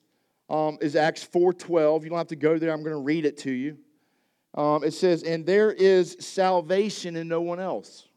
[0.49, 2.05] um, is Acts 4:12.
[2.05, 2.73] You don't have to go there.
[2.73, 3.77] I'm going to read it to you.
[4.55, 8.09] Um, it says, "And there is salvation in no one else."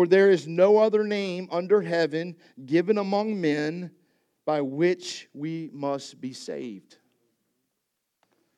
[0.00, 2.34] For there is no other name under heaven
[2.64, 3.90] given among men
[4.46, 6.96] by which we must be saved.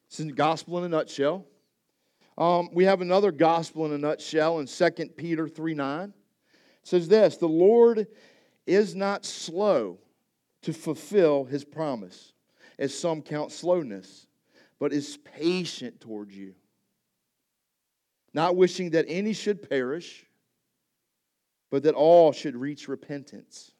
[0.06, 1.44] It's the gospel in a nutshell.
[2.38, 6.10] Um, we have another gospel in a nutshell in 2 Peter 3 9.
[6.10, 6.14] It
[6.84, 8.06] says this The Lord
[8.64, 9.98] is not slow
[10.60, 12.34] to fulfill his promise,
[12.78, 14.28] as some count slowness,
[14.78, 16.54] but is patient towards you,
[18.32, 20.24] not wishing that any should perish
[21.72, 23.72] but that all should reach repentance.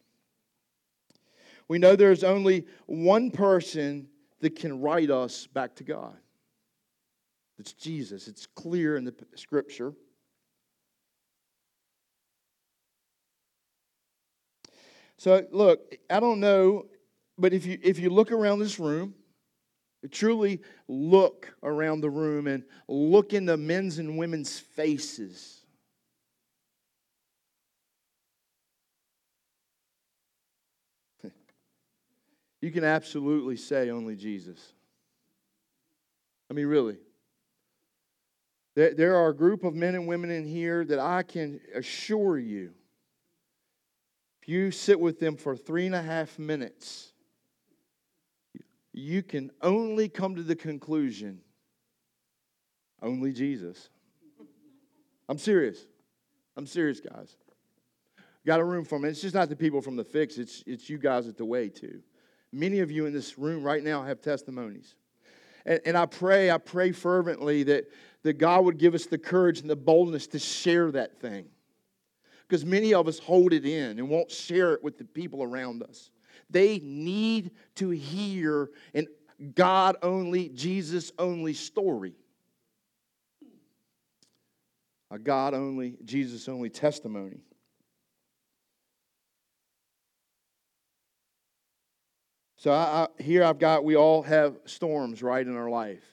[1.69, 4.09] We know there is only one person
[4.41, 6.17] that can write us back to God.
[7.59, 8.29] It's Jesus.
[8.29, 9.93] It's clear in the scripture.
[15.19, 16.87] So look, I don't know,
[17.37, 19.15] but if you if you look around this room,
[20.11, 25.62] truly look around the room and look in the men's and women's faces
[32.63, 34.73] You can absolutely say only Jesus.
[36.49, 36.97] I mean, really.
[38.75, 42.39] There, there are a group of men and women in here that I can assure
[42.39, 42.73] you,
[44.41, 47.13] if you sit with them for three and a half minutes,
[48.93, 51.41] you can only come to the conclusion
[53.03, 53.89] only Jesus.
[55.29, 55.87] I'm serious.
[56.57, 57.37] I'm serious, guys.
[58.47, 59.09] Got a room for me.
[59.09, 61.69] It's just not the people from the fix, it's, it's you guys at the way,
[61.69, 62.03] too.
[62.53, 64.95] Many of you in this room right now have testimonies.
[65.65, 67.85] And, and I pray, I pray fervently that,
[68.23, 71.47] that God would give us the courage and the boldness to share that thing.
[72.47, 75.83] Because many of us hold it in and won't share it with the people around
[75.83, 76.11] us.
[76.51, 79.07] They need to hear an
[79.55, 82.15] God only, Jesus only story.
[85.11, 87.41] A God only, Jesus only testimony.
[92.63, 96.05] So I, I, here I've got, we all have storms, right, in our life.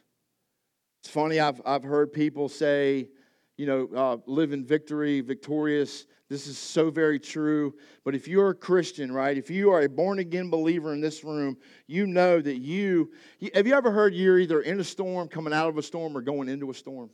[1.03, 3.09] It's funny, I've, I've heard people say,
[3.55, 6.07] you know, uh, live in victory, victorious.
[6.27, 7.75] This is so very true.
[8.03, 11.23] But if you're a Christian, right, if you are a born again believer in this
[11.23, 13.11] room, you know that you,
[13.53, 16.21] have you ever heard you're either in a storm, coming out of a storm, or
[16.21, 17.11] going into a storm?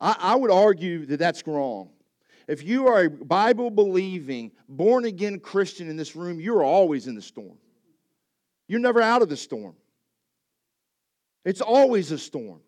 [0.00, 1.90] I, I would argue that that's wrong.
[2.48, 7.14] If you are a Bible believing, born again Christian in this room, you're always in
[7.14, 7.58] the storm.
[8.68, 9.74] You're never out of the storm.
[11.44, 12.60] It's always a storm.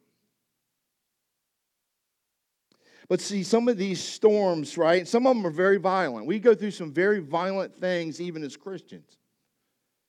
[3.08, 5.06] But see, some of these storms, right?
[5.06, 6.26] Some of them are very violent.
[6.26, 9.16] We go through some very violent things even as Christians,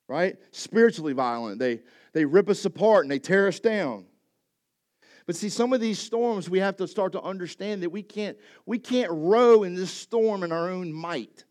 [0.07, 0.35] right?
[0.51, 1.59] Spiritually violent.
[1.59, 1.81] They,
[2.13, 4.05] they rip us apart and they tear us down.
[5.27, 8.37] But see, some of these storms, we have to start to understand that we can't,
[8.65, 11.43] we can't row in this storm in our own might.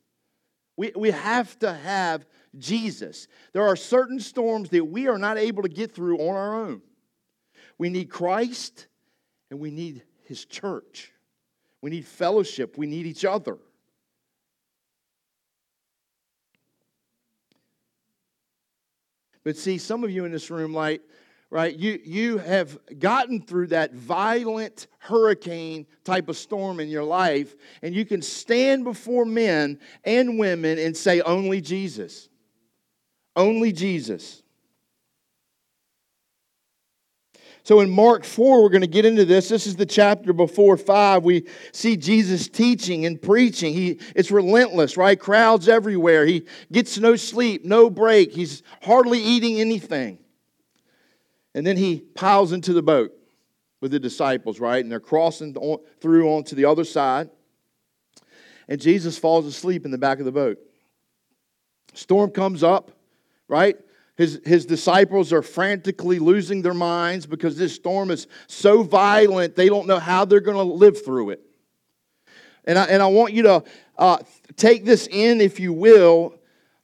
[0.77, 2.27] We, we have to have
[2.59, 3.29] Jesus.
[3.53, 6.83] There are certain storms that we are not able to get through on our own.
[7.79, 8.87] We need Christ
[9.51, 11.13] and we need His church.
[11.83, 12.77] We need fellowship.
[12.79, 13.59] We need each other.
[19.45, 21.03] But see, some of you in this room, like,
[21.51, 27.55] right, you, you have gotten through that violent hurricane type of storm in your life,
[27.81, 32.29] and you can stand before men and women and say, Only Jesus.
[33.37, 34.43] Only Jesus.
[37.67, 39.49] So in Mark 4, we're going to get into this.
[39.49, 41.25] This is the chapter before 5.
[41.25, 43.75] We see Jesus teaching and preaching.
[43.75, 45.19] He, it's relentless, right?
[45.19, 46.25] Crowds everywhere.
[46.25, 48.33] He gets no sleep, no break.
[48.33, 50.21] He's hardly eating anything.
[51.57, 53.13] And then he piles into the boat
[53.81, 54.83] with the disciples, right?
[54.83, 55.57] And they're crossing
[56.01, 57.31] through onto the other side.
[58.69, 60.59] And Jesus falls asleep in the back of the boat.
[61.95, 62.93] Storm comes up
[63.49, 63.77] right?
[64.17, 69.69] His, his disciples are frantically losing their minds because this storm is so violent, they
[69.69, 71.41] don't know how they're going to live through it.
[72.65, 73.65] And I, and I want you to
[73.99, 74.19] uh,
[74.57, 76.35] take this in, if you will,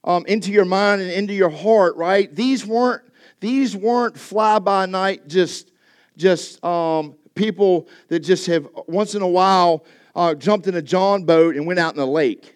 [0.03, 2.33] um, into your mind and into your heart, right?
[2.33, 3.01] These weren't,
[3.39, 5.71] these weren't fly by night, just,
[6.15, 11.25] just um, people that just have once in a while uh, jumped in a John
[11.25, 12.55] boat and went out in the lake,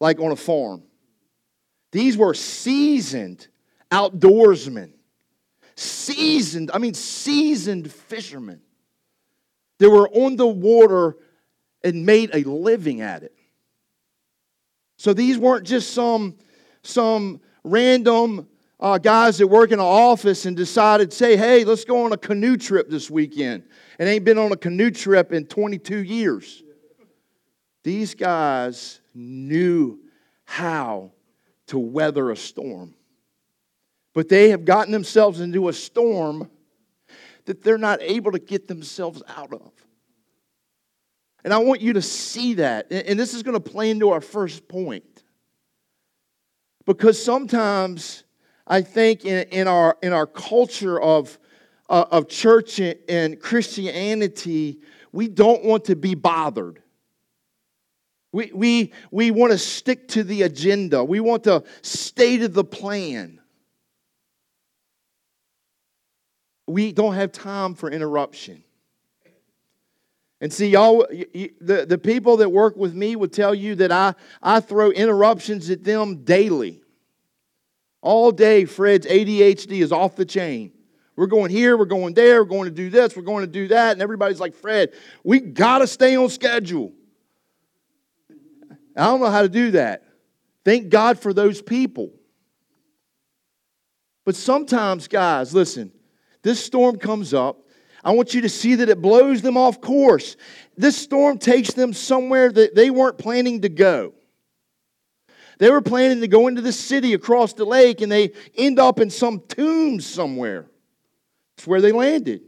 [0.00, 0.82] like on a farm.
[1.94, 3.46] These were seasoned
[3.88, 4.94] outdoorsmen,
[5.76, 8.60] seasoned, I mean, seasoned fishermen.
[9.78, 11.16] They were on the water
[11.84, 13.32] and made a living at it.
[14.96, 16.36] So these weren't just some,
[16.82, 18.48] some random
[18.80, 22.16] uh, guys that work in an office and decided, say, hey, let's go on a
[22.16, 23.62] canoe trip this weekend.
[24.00, 26.60] And ain't been on a canoe trip in 22 years.
[27.84, 30.00] These guys knew
[30.44, 31.12] how
[31.68, 32.94] to weather a storm.
[34.14, 36.50] But they have gotten themselves into a storm
[37.46, 39.72] that they're not able to get themselves out of.
[41.44, 42.90] And I want you to see that.
[42.90, 45.04] And this is going to play into our first point.
[46.86, 48.24] Because sometimes
[48.66, 51.38] I think in, in, our, in our culture of,
[51.88, 54.80] uh, of church and Christianity,
[55.12, 56.82] we don't want to be bothered.
[58.34, 61.04] We, we, we want to stick to the agenda.
[61.04, 63.40] We want to stay to the plan.
[66.66, 68.64] We don't have time for interruption.
[70.40, 74.16] And see, y'all, the, the people that work with me would tell you that I,
[74.42, 76.82] I throw interruptions at them daily.
[78.00, 80.72] All day, Fred's ADHD is off the chain.
[81.14, 83.68] We're going here, we're going there, we're going to do this, we're going to do
[83.68, 83.92] that.
[83.92, 86.92] And everybody's like, Fred, we got to stay on schedule.
[88.96, 90.04] I don't know how to do that.
[90.64, 92.12] Thank God for those people.
[94.24, 95.92] But sometimes, guys, listen,
[96.42, 97.60] this storm comes up.
[98.02, 100.36] I want you to see that it blows them off course.
[100.76, 104.12] This storm takes them somewhere that they weren't planning to go.
[105.58, 109.00] They were planning to go into the city across the lake and they end up
[109.00, 110.66] in some tombs somewhere.
[111.56, 112.42] That's where they landed.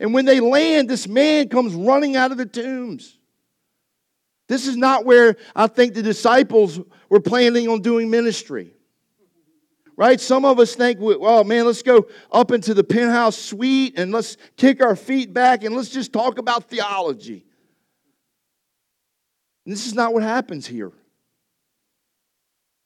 [0.00, 3.15] And when they land, this man comes running out of the tombs.
[4.48, 8.72] This is not where I think the disciples were planning on doing ministry.
[9.96, 10.20] Right?
[10.20, 14.12] Some of us think, well, oh, man, let's go up into the penthouse suite and
[14.12, 17.46] let's kick our feet back and let's just talk about theology.
[19.64, 20.92] And this is not what happens here.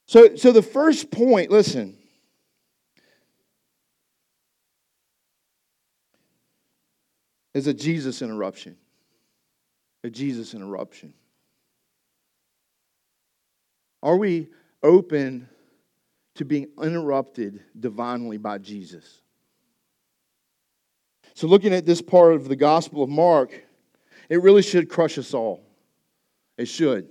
[0.07, 1.97] So, so the first point, listen.
[7.53, 8.77] Is a Jesus interruption.
[10.05, 11.13] A Jesus interruption.
[14.03, 14.49] Are we
[14.81, 15.47] open
[16.35, 19.21] to being interrupted divinely by Jesus?
[21.33, 23.63] So, looking at this part of the Gospel of Mark,
[24.29, 25.63] it really should crush us all.
[26.57, 27.07] It should.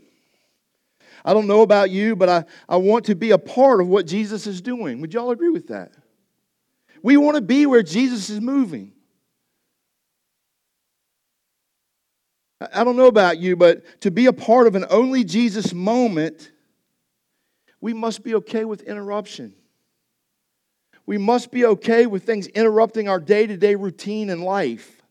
[1.24, 4.06] I don't know about you, but I, I want to be a part of what
[4.06, 5.00] Jesus is doing.
[5.00, 5.92] Would y'all agree with that?
[7.02, 8.92] We want to be where Jesus is moving.
[12.72, 16.52] I don't know about you, but to be a part of an only Jesus moment,
[17.80, 19.54] we must be okay with interruption.
[21.06, 25.02] We must be okay with things interrupting our day to day routine and life.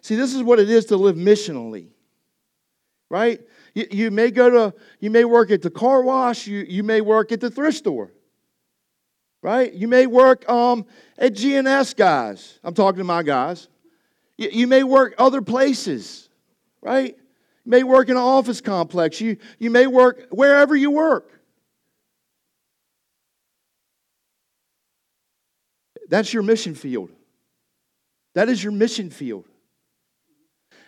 [0.00, 1.88] See, this is what it is to live missionally
[3.10, 3.40] right?
[3.74, 7.00] You, you may go to, you may work at the car wash, you, you may
[7.00, 8.12] work at the thrift store,
[9.42, 9.72] right?
[9.72, 10.86] You may work um,
[11.16, 12.58] at GNS guys.
[12.62, 13.68] I'm talking to my guys.
[14.36, 16.28] You, you may work other places,
[16.82, 17.16] right?
[17.68, 19.20] May work in an office complex.
[19.20, 21.30] You, you may work wherever you work.
[26.08, 27.10] That's your mission field.
[28.34, 29.44] That is your mission field.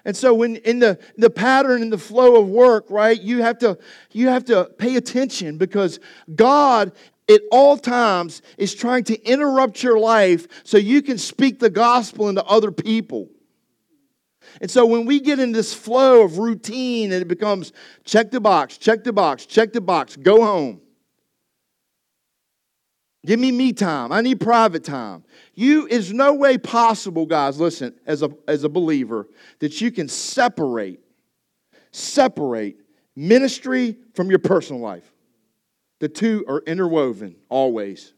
[0.07, 3.59] And so when in the, the pattern and the flow of work, right, you have
[3.59, 3.77] to
[4.11, 6.01] you have to pay attention because
[6.35, 6.93] God
[7.29, 12.31] at all times is trying to interrupt your life so you can speak the gospel
[12.31, 13.29] into other people.
[14.61, 17.73] And so when we get in this flow of routine and it becomes
[18.05, 20.81] check the box, check the box, check the box, go home.
[23.25, 24.13] Give me me time.
[24.13, 25.25] I need private time.
[25.55, 29.29] You is no way possible, guys, listen, as a, as a believer,
[29.59, 31.01] that you can separate,
[31.93, 32.79] separate
[33.15, 35.13] ministry from your personal life.
[35.99, 38.15] The two are interwoven always.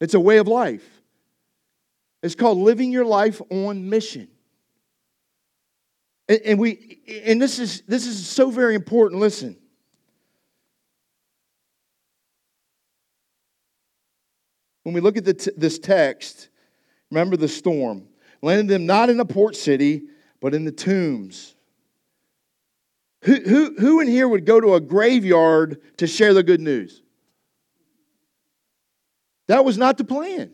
[0.00, 1.00] It's a way of life.
[2.24, 4.28] It's called living your life on mission.
[6.30, 9.20] And, and we and this is this is so very important.
[9.20, 9.58] Listen.
[14.82, 16.48] when we look at t- this text,
[17.10, 18.08] remember the storm.
[18.42, 20.02] Landed them not in a port city,
[20.40, 21.54] but in the tombs.
[23.24, 27.02] Who, who, who in here would go to a graveyard to share the good news?
[29.48, 30.50] That was not the plan.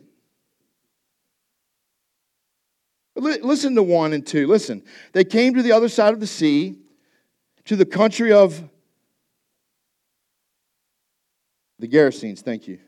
[3.17, 4.47] Listen to one and two.
[4.47, 4.83] Listen.
[5.13, 6.77] They came to the other side of the sea,
[7.65, 8.61] to the country of
[11.79, 12.41] the Gerasenes.
[12.41, 12.79] Thank you.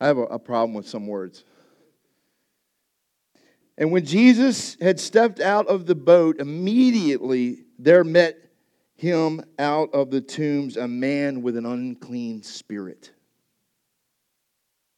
[0.00, 1.44] I have a, problem with some words.
[3.76, 8.36] And when Jesus had stepped out of the boat, immediately there met
[8.94, 13.12] him out of the tombs a man with an unclean spirit.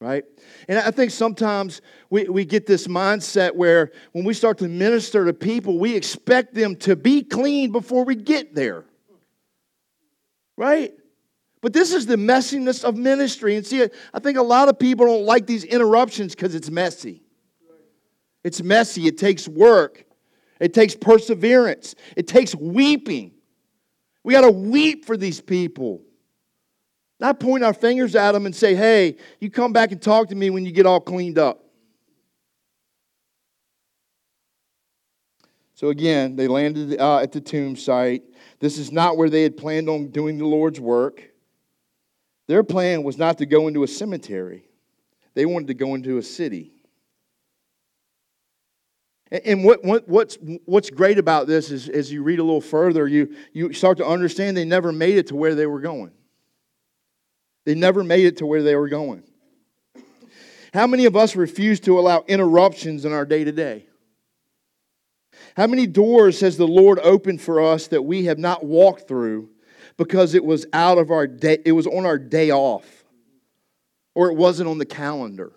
[0.01, 0.25] Right?
[0.67, 5.27] And I think sometimes we, we get this mindset where when we start to minister
[5.27, 8.85] to people, we expect them to be clean before we get there.
[10.57, 10.93] Right?
[11.61, 13.57] But this is the messiness of ministry.
[13.57, 17.23] And see, I think a lot of people don't like these interruptions because it's messy.
[18.43, 19.07] It's messy.
[19.07, 20.05] It takes work,
[20.61, 23.33] it takes perseverance, it takes weeping.
[24.23, 26.03] We got to weep for these people.
[27.21, 30.35] Not point our fingers at them and say, hey, you come back and talk to
[30.35, 31.63] me when you get all cleaned up.
[35.75, 38.23] So again, they landed uh, at the tomb site.
[38.59, 41.23] This is not where they had planned on doing the Lord's work.
[42.49, 44.65] Their plan was not to go into a cemetery,
[45.35, 46.73] they wanted to go into a city.
[49.31, 53.07] And what, what, what's, what's great about this is as you read a little further,
[53.07, 56.11] you, you start to understand they never made it to where they were going.
[57.71, 59.23] They never made it to where they were going.
[60.75, 63.87] How many of us refuse to allow interruptions in our day to day?
[65.57, 69.51] How many doors has the Lord opened for us that we have not walked through
[69.97, 73.05] because it was out of our day, it was on our day off,
[74.17, 75.53] or it wasn't on the calendar?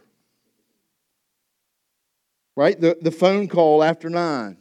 [2.56, 2.80] right?
[2.80, 4.58] The, the phone call after nine,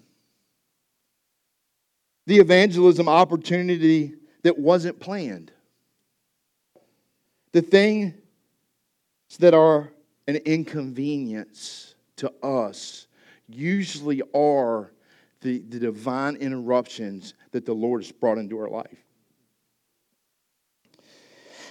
[2.25, 5.53] the evangelism opportunity that wasn't planned,
[7.53, 8.15] the things
[9.39, 9.93] that are
[10.27, 13.07] an inconvenience to us
[13.49, 14.93] usually are
[15.41, 18.99] the, the divine interruptions that the Lord has brought into our life.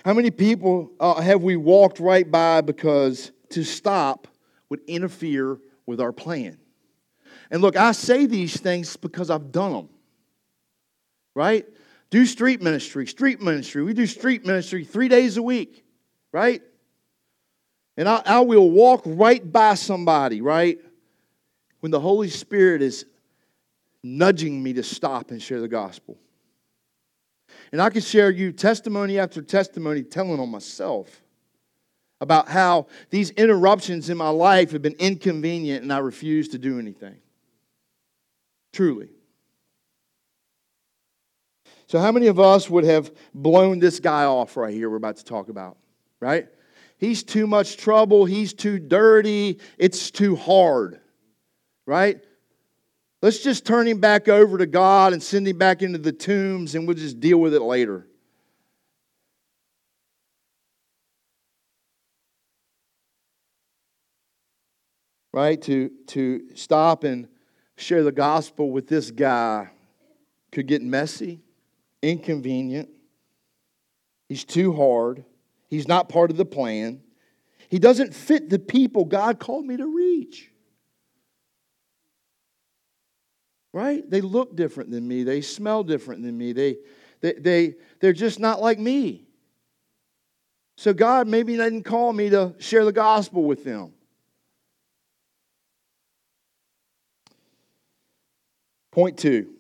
[0.04, 4.28] How many people uh, have we walked right by because to stop
[4.70, 6.58] would interfere with our plan.
[7.52, 9.90] And look, I say these things because I've done them.
[11.36, 11.66] Right?
[12.12, 13.84] Do street ministry, street ministry.
[13.84, 15.84] We do street ministry three days a week,
[16.34, 16.62] right?
[17.98, 20.78] And I, I will walk right by somebody, right?
[21.80, 23.06] When the Holy Spirit is
[24.04, 26.18] nudging me to stop and share the gospel.
[27.72, 31.22] And I can share you testimony after testimony telling on myself
[32.20, 36.78] about how these interruptions in my life have been inconvenient and I refuse to do
[36.78, 37.18] anything.
[38.74, 39.10] Truly.
[41.92, 45.18] So, how many of us would have blown this guy off right here we're about
[45.18, 45.76] to talk about?
[46.22, 46.48] Right?
[46.98, 48.24] He's too much trouble.
[48.24, 49.60] He's too dirty.
[49.78, 51.02] It's too hard.
[51.86, 52.24] Right?
[53.22, 56.76] Let's just turn him back over to God and send him back into the tombs
[56.76, 58.08] and we'll just deal with it later.
[65.34, 65.62] right?
[65.64, 67.28] To, to stop and
[67.76, 69.72] share the gospel with this guy
[70.54, 71.42] could get messy,
[72.02, 72.90] inconvenient.
[74.30, 75.24] He's too hard.
[75.70, 77.02] He's not part of the plan.
[77.70, 80.52] He doesn't fit the people God called me to reach.
[83.74, 84.10] Right?
[84.10, 85.24] They look different than me.
[85.24, 86.52] They smell different than me.
[86.52, 86.78] They,
[87.22, 89.26] they, they, they're just not like me.
[90.76, 93.94] So God maybe didn't call me to share the gospel with them.
[98.92, 99.54] Point two,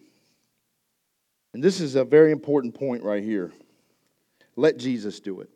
[1.53, 3.51] and this is a very important point right here.
[4.55, 5.49] Let Jesus do it.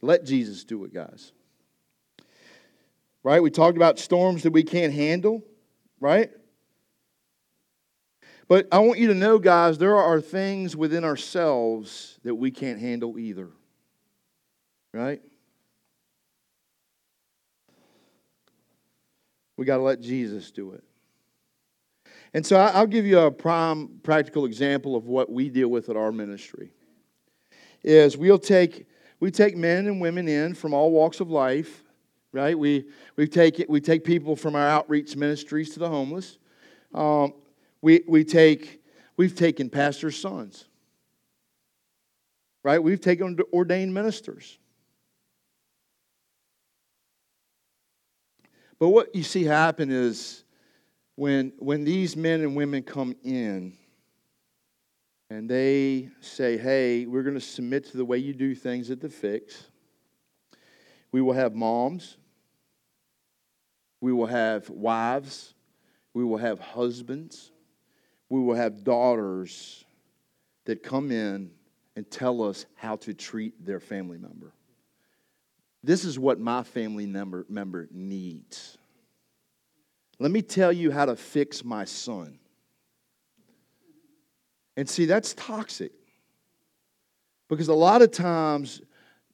[0.00, 1.32] Let Jesus do it, guys.
[3.22, 3.42] Right?
[3.42, 5.42] We talked about storms that we can't handle,
[6.00, 6.30] right?
[8.48, 12.80] But I want you to know, guys, there are things within ourselves that we can't
[12.80, 13.48] handle either.
[14.92, 15.22] Right?
[19.56, 20.82] We got to let Jesus do it.
[22.34, 25.96] And so I'll give you a prime practical example of what we deal with at
[25.96, 26.70] our ministry.
[27.82, 28.86] Is we'll take
[29.20, 31.84] we take men and women in from all walks of life,
[32.32, 32.58] right?
[32.58, 36.38] We we take we take people from our outreach ministries to the homeless.
[36.94, 37.34] Um,
[37.82, 38.82] we we take
[39.16, 40.64] we've taken pastors' sons,
[42.62, 42.82] right?
[42.82, 44.58] We've taken ordained ministers.
[48.78, 50.41] But what you see happen is
[51.16, 53.76] when, when these men and women come in
[55.30, 59.00] and they say, hey, we're going to submit to the way you do things at
[59.00, 59.64] the fix,
[61.10, 62.16] we will have moms,
[64.00, 65.54] we will have wives,
[66.14, 67.52] we will have husbands,
[68.28, 69.84] we will have daughters
[70.64, 71.50] that come in
[71.96, 74.52] and tell us how to treat their family member.
[75.84, 78.78] This is what my family member, member needs.
[80.22, 82.38] Let me tell you how to fix my son.
[84.76, 85.90] And see, that's toxic.
[87.48, 88.82] Because a lot of times,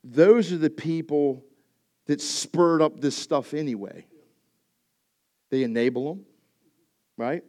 [0.03, 1.45] those are the people
[2.07, 4.07] that spurred up this stuff anyway.
[5.51, 6.25] They enable them,
[7.19, 7.45] right?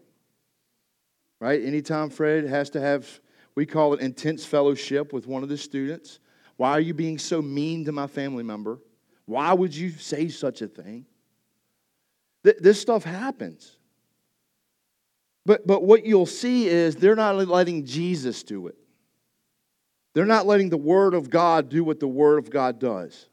[1.40, 1.64] Right?
[1.64, 3.08] Anytime Fred has to have,
[3.56, 6.20] we call it intense fellowship with one of the students.
[6.58, 8.80] Why are you being so mean to my family member?
[9.24, 11.06] Why would you say such a thing?
[12.44, 13.78] This stuff happens.
[15.46, 18.76] But, but what you'll see is they're not letting Jesus do it.
[20.14, 23.28] They're not letting the Word of God do what the Word of God does.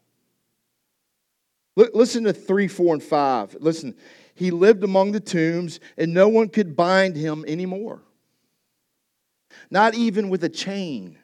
[1.75, 3.57] listen to 3, 4, and 5.
[3.59, 3.95] Listen,
[4.35, 8.01] he lived among the tombs, and no one could bind him anymore,
[9.69, 11.17] not even with a chain.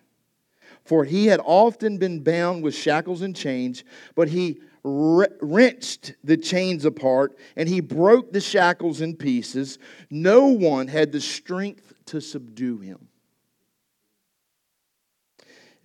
[0.85, 3.83] For he had often been bound with shackles and chains,
[4.15, 9.79] but he wrenched the chains apart and he broke the shackles in pieces.
[10.09, 13.07] No one had the strength to subdue him.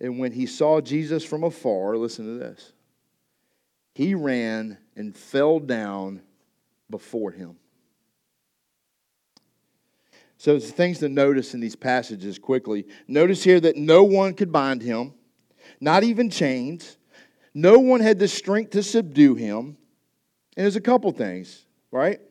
[0.01, 2.73] And when he saw Jesus from afar, listen to this,
[3.95, 6.21] he ran and fell down
[6.89, 7.57] before him.
[10.39, 12.87] So, it's things to notice in these passages quickly.
[13.09, 15.13] Notice here that no one could bind him,
[15.81, 16.97] not even chains.
[17.53, 19.75] No one had the strength to subdue him.
[20.55, 22.21] And there's a couple things, right?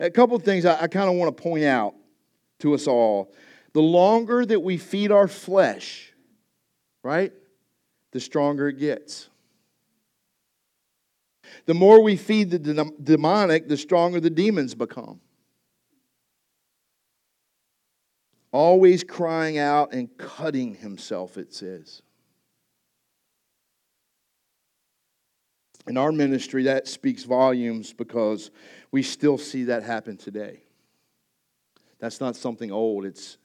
[0.00, 1.94] A couple things I, I kind of want to point out
[2.60, 3.34] to us all.
[3.74, 6.14] The longer that we feed our flesh,
[7.02, 7.34] right,
[8.12, 9.28] the stronger it gets.
[11.66, 15.20] The more we feed the demonic, the stronger the demons become.
[18.52, 22.02] Always crying out and cutting himself, it says.
[25.88, 28.50] In our ministry, that speaks volumes because
[28.92, 30.62] we still see that happen today.
[31.98, 33.38] That's not something old, it's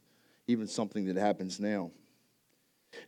[0.48, 1.92] even something that happens now.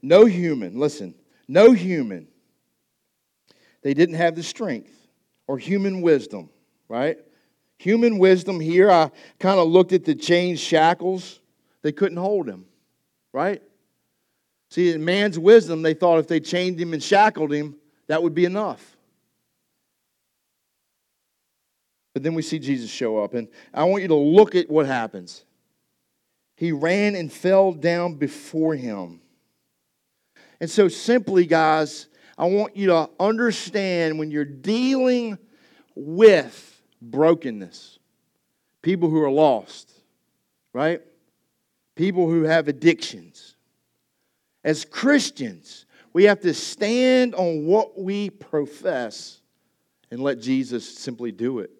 [0.01, 1.15] No human, listen,
[1.47, 2.27] no human,
[3.81, 4.95] they didn't have the strength
[5.47, 6.49] or human wisdom,
[6.87, 7.17] right?
[7.77, 11.39] Human wisdom here, I kind of looked at the chains, shackles,
[11.81, 12.65] they couldn't hold him,
[13.33, 13.61] right?
[14.69, 17.75] See, in man's wisdom, they thought if they chained him and shackled him,
[18.07, 18.97] that would be enough.
[22.13, 24.85] But then we see Jesus show up, and I want you to look at what
[24.85, 25.45] happens.
[26.55, 29.21] He ran and fell down before him.
[30.59, 32.07] And so, simply, guys,
[32.37, 35.37] I want you to understand when you're dealing
[35.95, 37.99] with brokenness,
[38.81, 39.91] people who are lost,
[40.73, 41.01] right?
[41.99, 43.57] People who have addictions.
[44.63, 49.41] As Christians, we have to stand on what we profess
[50.09, 51.71] and let Jesus simply do it.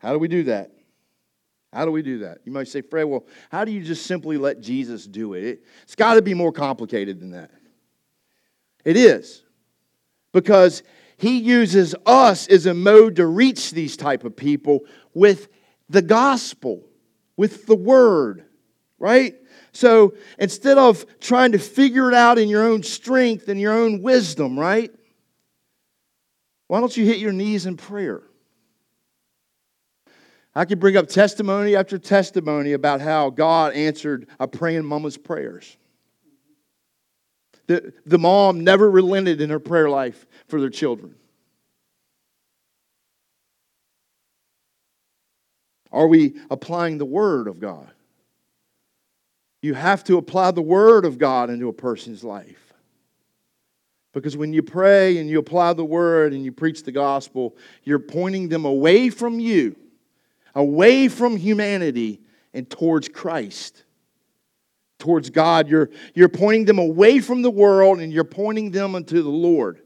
[0.00, 0.70] How do we do that?
[1.72, 2.38] How do we do that?
[2.44, 5.42] You might say, Fred, well, how do you just simply let Jesus do it?
[5.42, 7.50] it it's got to be more complicated than that.
[8.84, 9.42] It is.
[10.32, 10.84] Because
[11.24, 14.80] he uses us as a mode to reach these type of people
[15.14, 15.48] with
[15.88, 16.84] the gospel,
[17.34, 18.44] with the word,
[18.98, 19.34] right?
[19.72, 24.02] So instead of trying to figure it out in your own strength and your own
[24.02, 24.90] wisdom, right?
[26.66, 28.22] Why don't you hit your knees in prayer?
[30.54, 35.78] I could bring up testimony after testimony about how God answered a praying mama's prayers.
[37.66, 41.14] The, the mom never relented in her prayer life for their children.
[45.90, 47.90] Are we applying the Word of God?
[49.62, 52.72] You have to apply the Word of God into a person's life.
[54.12, 57.98] Because when you pray and you apply the Word and you preach the gospel, you're
[57.98, 59.76] pointing them away from you
[60.54, 62.20] away from humanity
[62.52, 63.84] and towards Christ,
[64.98, 65.68] towards God.
[65.68, 69.80] You're, you're pointing them away from the world and you're pointing them unto the Lord.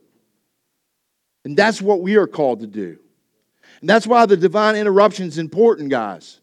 [1.45, 2.99] And that's what we are called to do.
[3.81, 6.41] And that's why the divine interruption is important, guys.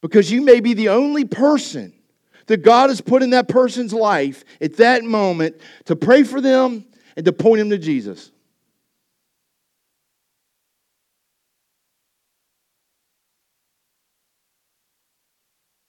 [0.00, 1.92] Because you may be the only person
[2.46, 5.56] that God has put in that person's life at that moment
[5.86, 6.84] to pray for them
[7.16, 8.30] and to point them to Jesus.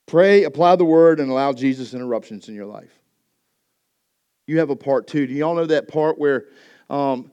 [0.09, 2.99] Pray, apply the word, and allow Jesus interruptions in your life.
[4.47, 5.27] You have a part two.
[5.27, 6.45] Do y'all know that part where
[6.89, 7.31] um,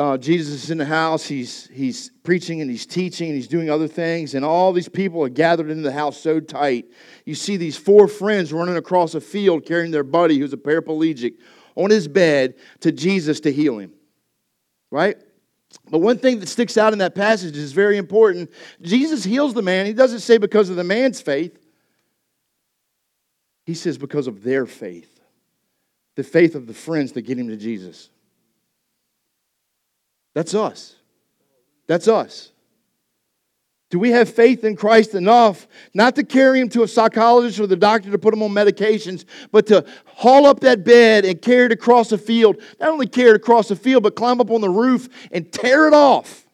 [0.00, 3.70] uh, Jesus is in the house, he's, he's preaching and he's teaching and he's doing
[3.70, 6.86] other things, and all these people are gathered into the house so tight.
[7.24, 11.34] You see these four friends running across a field carrying their buddy who's a paraplegic
[11.76, 13.92] on his bed to Jesus to heal him.
[14.90, 15.18] Right?
[15.88, 18.50] But one thing that sticks out in that passage is very important.
[18.82, 19.86] Jesus heals the man.
[19.86, 21.56] He doesn't say because of the man's faith.
[23.68, 25.20] He says, because of their faith,
[26.16, 28.08] the faith of the friends that get him to Jesus.
[30.34, 30.96] That's us.
[31.86, 32.50] That's us.
[33.90, 37.66] Do we have faith in Christ enough not to carry him to a psychologist or
[37.66, 41.66] the doctor to put him on medications, but to haul up that bed and carry
[41.66, 42.62] it across the field?
[42.80, 45.86] Not only carry it across the field, but climb up on the roof and tear
[45.86, 46.47] it off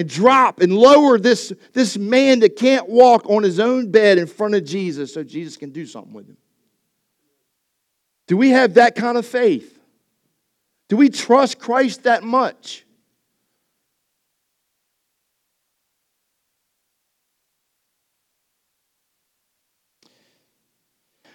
[0.00, 4.26] and drop and lower this, this man that can't walk on his own bed in
[4.26, 6.38] front of Jesus so Jesus can do something with him?
[8.26, 9.78] Do we have that kind of faith?
[10.88, 12.86] Do we trust Christ that much?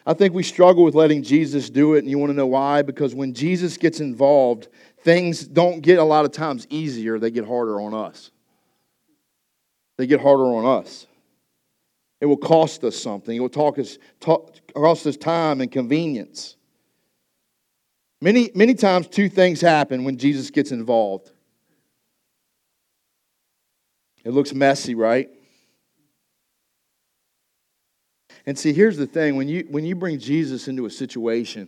[0.07, 2.82] I think we struggle with letting Jesus do it, and you want to know why?
[2.82, 4.70] Because when Jesus gets involved,
[5.01, 8.32] things don't get a lot of times easier, they get harder on us.
[9.97, 11.07] They get harder on us.
[12.21, 13.35] It will cost us something.
[13.35, 16.55] It will talk us, talk, cost us time and convenience.
[18.21, 21.31] Many, many times, two things happen when Jesus gets involved.
[24.23, 25.29] It looks messy, right?
[28.45, 31.67] And see, here's the thing when you, when you bring Jesus into a situation,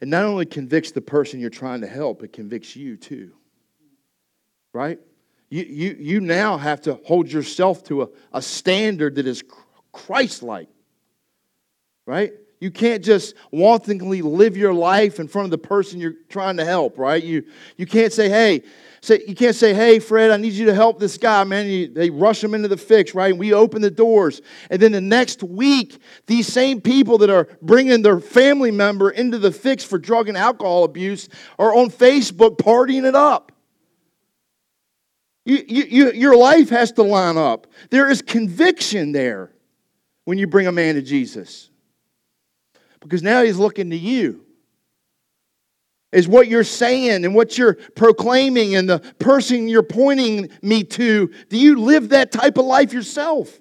[0.00, 3.32] it not only convicts the person you're trying to help, it convicts you too.
[4.72, 4.98] Right?
[5.50, 9.42] You, you, you now have to hold yourself to a, a standard that is
[9.92, 10.68] Christ like.
[12.06, 12.32] Right?
[12.60, 16.64] You can't just wantonly live your life in front of the person you're trying to
[16.64, 17.22] help, right?
[17.22, 17.44] You,
[17.76, 18.62] you can't say, hey,
[19.02, 21.66] say, you can't say, hey, Fred, I need you to help this guy, man.
[21.66, 23.36] You, they rush him into the fix, right?
[23.36, 24.40] We open the doors.
[24.70, 29.38] And then the next week, these same people that are bringing their family member into
[29.38, 31.28] the fix for drug and alcohol abuse
[31.58, 33.52] are on Facebook partying it up.
[35.44, 37.66] You, you, you, your life has to line up.
[37.90, 39.52] There is conviction there
[40.24, 41.70] when you bring a man to Jesus
[43.00, 44.40] because now he's looking to you.
[46.12, 51.32] Is what you're saying and what you're proclaiming and the person you're pointing me to,
[51.48, 53.60] do you live that type of life yourself?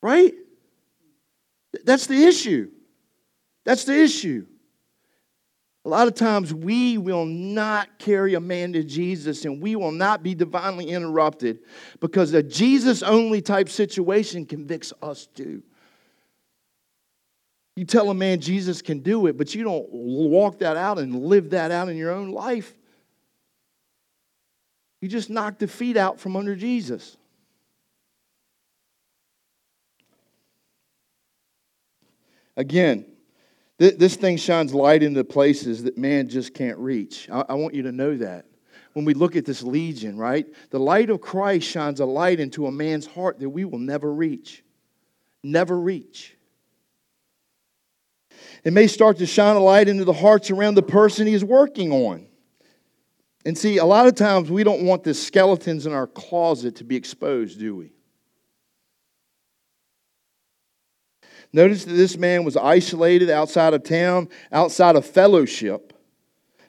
[0.00, 0.32] Right?
[1.84, 2.70] That's the issue.
[3.64, 4.46] That's the issue.
[5.86, 9.92] A lot of times we will not carry a man to Jesus and we will
[9.92, 11.60] not be divinely interrupted
[12.00, 15.62] because a Jesus only type situation convicts us too.
[17.76, 21.22] You tell a man Jesus can do it, but you don't walk that out and
[21.26, 22.74] live that out in your own life.
[25.00, 27.16] You just knock the feet out from under Jesus.
[32.56, 33.06] Again,
[33.78, 37.28] th- this thing shines light into places that man just can't reach.
[37.30, 38.46] I-, I want you to know that.
[38.92, 40.46] When we look at this legion, right?
[40.70, 44.12] The light of Christ shines a light into a man's heart that we will never
[44.12, 44.64] reach.
[45.42, 46.36] Never reach.
[48.64, 51.92] It may start to shine a light into the hearts around the person he's working
[51.92, 52.26] on.
[53.44, 56.84] And see, a lot of times we don't want the skeletons in our closet to
[56.84, 57.92] be exposed, do we?
[61.52, 65.92] Notice that this man was isolated outside of town, outside of fellowship.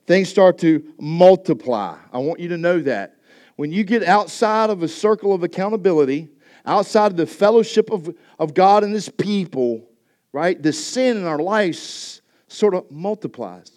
[0.05, 1.97] Things start to multiply.
[2.13, 3.17] I want you to know that.
[3.57, 6.29] When you get outside of a circle of accountability,
[6.65, 9.89] outside of the fellowship of, of God and His people,
[10.31, 10.61] right?
[10.61, 13.71] The sin in our lives sort of multiplies.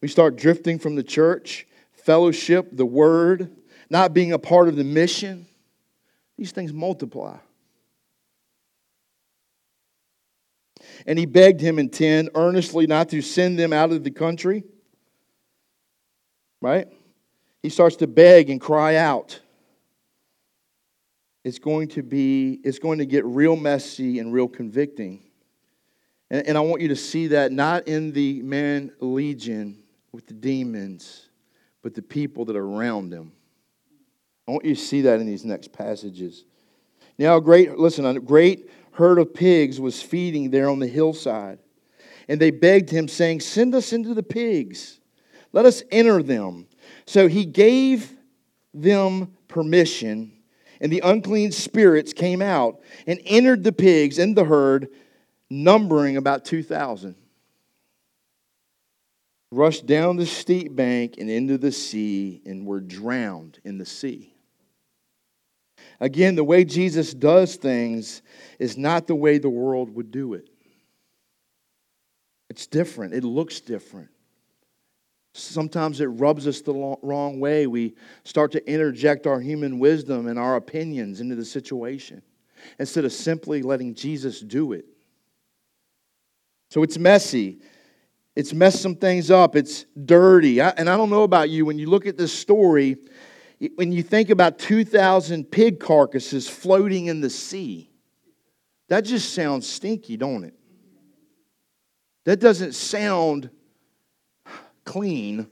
[0.00, 3.54] We start drifting from the church, fellowship, the word,
[3.90, 5.46] not being a part of the mission.
[6.40, 7.36] These things multiply.
[11.06, 14.64] And he begged him in 10 earnestly not to send them out of the country.
[16.60, 16.88] Right?
[17.62, 19.38] He starts to beg and cry out
[21.44, 25.22] it's going to be, it's going to get real messy and real convicting.
[26.30, 29.82] And, and I want you to see that not in the man legion
[30.12, 31.28] with the demons,
[31.82, 33.32] but the people that are around them.
[34.50, 36.44] I want you to see that in these next passages.
[37.18, 41.60] Now, a great, listen, a great herd of pigs was feeding there on the hillside.
[42.28, 44.98] And they begged him, saying, Send us into the pigs.
[45.52, 46.66] Let us enter them.
[47.06, 48.12] So he gave
[48.74, 50.32] them permission
[50.80, 54.88] and the unclean spirits came out and entered the pigs in the herd,
[55.48, 57.14] numbering about 2,000.
[59.52, 64.34] Rushed down the steep bank and into the sea and were drowned in the sea.
[66.00, 68.22] Again, the way Jesus does things
[68.58, 70.48] is not the way the world would do it.
[72.48, 74.08] It's different, it looks different.
[75.34, 77.68] Sometimes it rubs us the wrong way.
[77.68, 77.94] We
[78.24, 82.22] start to interject our human wisdom and our opinions into the situation
[82.80, 84.86] instead of simply letting Jesus do it.
[86.70, 87.60] So it's messy.
[88.34, 89.54] It's messed some things up.
[89.54, 90.60] It's dirty.
[90.60, 92.96] I, and I don't know about you, when you look at this story,
[93.74, 97.90] when you think about 2,000 pig carcasses floating in the sea,
[98.88, 100.54] that just sounds stinky, don't it?
[102.24, 103.50] That doesn't sound
[104.84, 105.48] clean,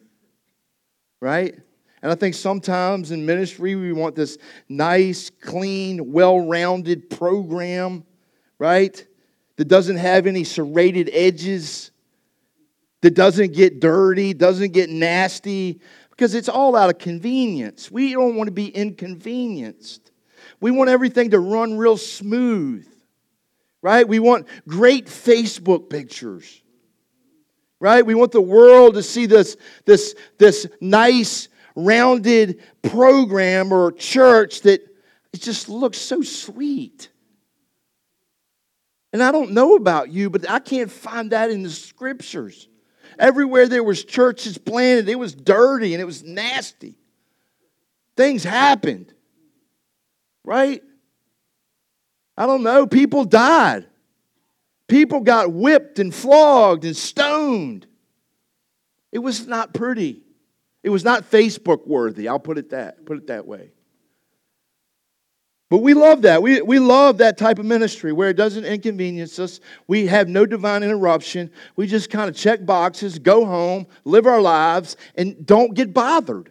[1.21, 1.55] right?
[2.03, 4.39] And I think sometimes in ministry we want this
[4.69, 8.05] nice, clean, well rounded program,
[8.59, 9.07] right?
[9.57, 11.91] That doesn't have any serrated edges,
[13.03, 15.81] that doesn't get dirty, doesn't get nasty,
[16.19, 17.93] because it's all out of convenience.
[17.93, 20.11] We don't want to be inconvenienced.
[20.61, 22.89] We want everything to run real smooth,
[23.83, 24.07] right?
[24.07, 26.61] We want great Facebook pictures,
[27.79, 28.05] right?
[28.05, 34.81] We want the world to see this, this, this nice, rounded program or church that
[35.33, 37.11] it just looks so sweet.
[39.13, 42.69] And I don't know about you, but I can't find that in the scriptures.
[43.19, 46.97] Everywhere there was churches planted, it was dirty and it was nasty.
[48.17, 49.13] Things happened.
[50.45, 50.83] Right?
[52.37, 52.87] I don't know.
[52.87, 53.87] People died.
[54.87, 57.87] People got whipped and flogged and stoned.
[59.13, 60.23] It was not pretty.
[60.83, 62.29] It was not Facebook worthy.
[62.29, 63.73] I'll put it that put it that way.
[65.71, 66.43] But we love that.
[66.43, 69.61] We, we love that type of ministry where it doesn't inconvenience us.
[69.87, 71.51] We have no divine interruption.
[71.77, 76.51] We just kind of check boxes, go home, live our lives, and don't get bothered.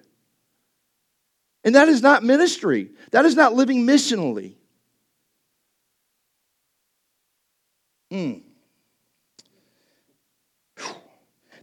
[1.64, 4.54] And that is not ministry, that is not living missionally.
[8.12, 8.44] Mm.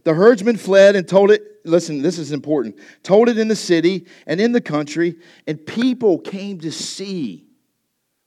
[0.03, 4.05] The herdsman fled and told it, listen, this is important, told it in the city
[4.27, 5.15] and in the country,
[5.47, 7.44] and people came to see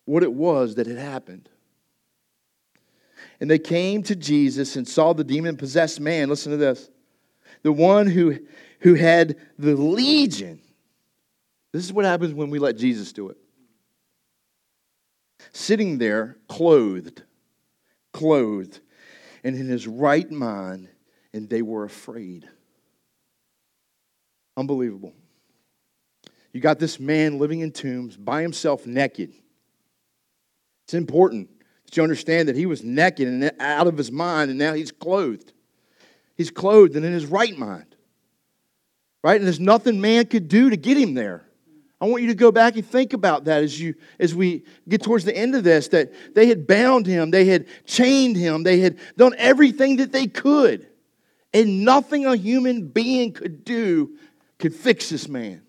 [0.09, 1.51] what it was that had happened.
[3.41, 6.31] And they came to Jesus and saw the demon possessed man.
[6.31, 6.89] Listen to this.
[7.63, 8.39] The one who,
[8.81, 10.61] who had the legion.
[11.75, 13.37] This is what happens when we let Jesus do it.
[15.53, 17.23] Sitting there, clothed,
[18.15, 18.81] clothed,
[19.45, 20.89] and in his right mind,
[21.35, 22.49] and they were afraid.
[24.57, 25.13] Unbelievable.
[26.55, 29.35] You got this man living in tombs by himself, naked.
[30.89, 31.51] It's important
[31.85, 34.91] that you understand that he was naked and out of his mind, and now he's
[34.91, 35.53] clothed.
[36.35, 37.95] He's clothed and in his right mind.
[39.23, 39.37] Right?
[39.37, 41.45] And there's nothing man could do to get him there.
[42.01, 45.03] I want you to go back and think about that as you as we get
[45.03, 48.81] towards the end of this that they had bound him, they had chained him, they
[48.81, 50.87] had done everything that they could.
[51.53, 54.17] And nothing a human being could do
[54.59, 55.61] could fix this man.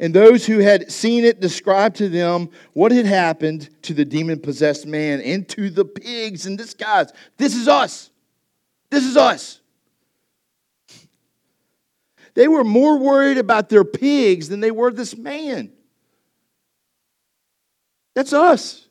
[0.00, 4.40] And those who had seen it described to them what had happened to the demon
[4.40, 6.46] possessed man and to the pigs.
[6.46, 8.10] And this, guys, this is us.
[8.88, 9.60] This is us.
[12.32, 15.70] They were more worried about their pigs than they were this man.
[18.14, 18.88] That's us.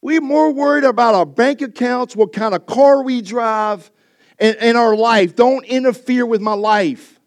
[0.00, 3.90] We're more worried about our bank accounts, what kind of car we drive,
[4.38, 5.36] and, and our life.
[5.36, 7.17] Don't interfere with my life.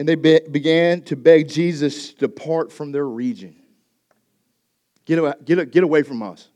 [0.00, 3.54] And they be- began to beg Jesus to depart from their region.
[5.04, 6.48] Get away, get, get away from us.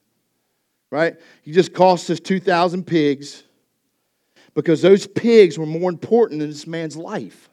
[0.90, 1.16] Right?
[1.42, 3.42] He just cost us 2,000 pigs
[4.54, 7.50] because those pigs were more important than this man's life.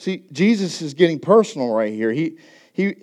[0.00, 2.10] See, Jesus is getting personal right here.
[2.10, 2.38] He,
[2.72, 2.94] he,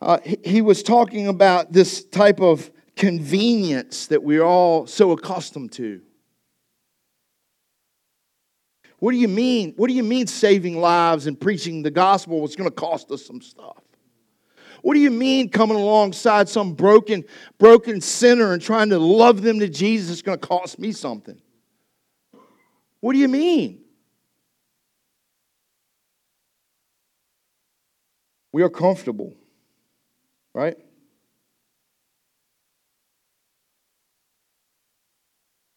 [0.00, 6.02] uh, he was talking about this type of convenience that we're all so accustomed to.
[8.98, 9.74] What do you mean?
[9.76, 13.24] What do you mean saving lives and preaching the gospel was going to cost us
[13.24, 13.82] some stuff?
[14.82, 17.24] What do you mean coming alongside some broken,
[17.58, 21.40] broken sinner and trying to love them to Jesus is going to cost me something?
[23.00, 23.80] What do you mean?
[28.52, 29.34] We are comfortable,
[30.52, 30.76] right?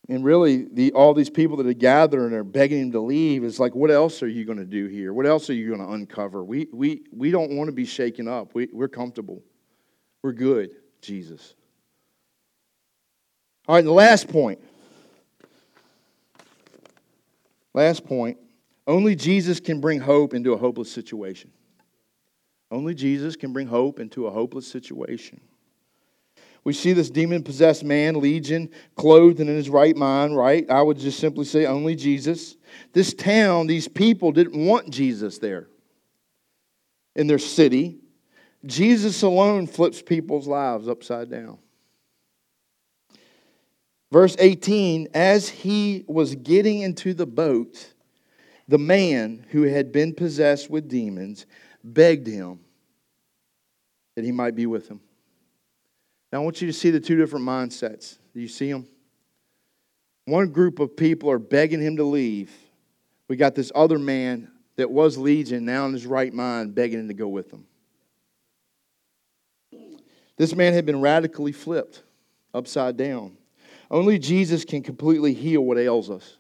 [0.09, 3.43] And really, the, all these people that are gathered and are begging him to leave
[3.43, 5.11] is like, what else are you going to do here?
[5.13, 6.45] What else are you going to uncover?
[6.45, 8.55] We, we, we don't want to be shaken up.
[8.55, 9.43] We, we're comfortable.
[10.21, 11.55] We're good, Jesus.
[13.67, 14.59] All right, the last point.
[17.73, 18.37] Last point.
[18.87, 21.51] Only Jesus can bring hope into a hopeless situation.
[22.71, 25.41] Only Jesus can bring hope into a hopeless situation.
[26.67, 30.69] We see this demon possessed man, Legion, clothed and in his right mind, right?
[30.69, 32.57] I would just simply say only Jesus.
[32.91, 35.69] This town, these people didn't want Jesus there
[37.15, 37.99] in their city.
[38.65, 41.57] Jesus alone flips people's lives upside down.
[44.11, 47.93] Verse 18 As he was getting into the boat,
[48.67, 51.45] the man who had been possessed with demons
[51.81, 52.59] begged him
[54.17, 54.99] that he might be with him.
[56.31, 58.17] Now, I want you to see the two different mindsets.
[58.33, 58.87] Do you see them?
[60.25, 62.51] One group of people are begging him to leave.
[63.29, 67.07] We got this other man that was Legion, now in his right mind, begging him
[67.07, 67.65] to go with them.
[70.37, 72.03] This man had been radically flipped
[72.53, 73.37] upside down.
[73.89, 76.37] Only Jesus can completely heal what ails us.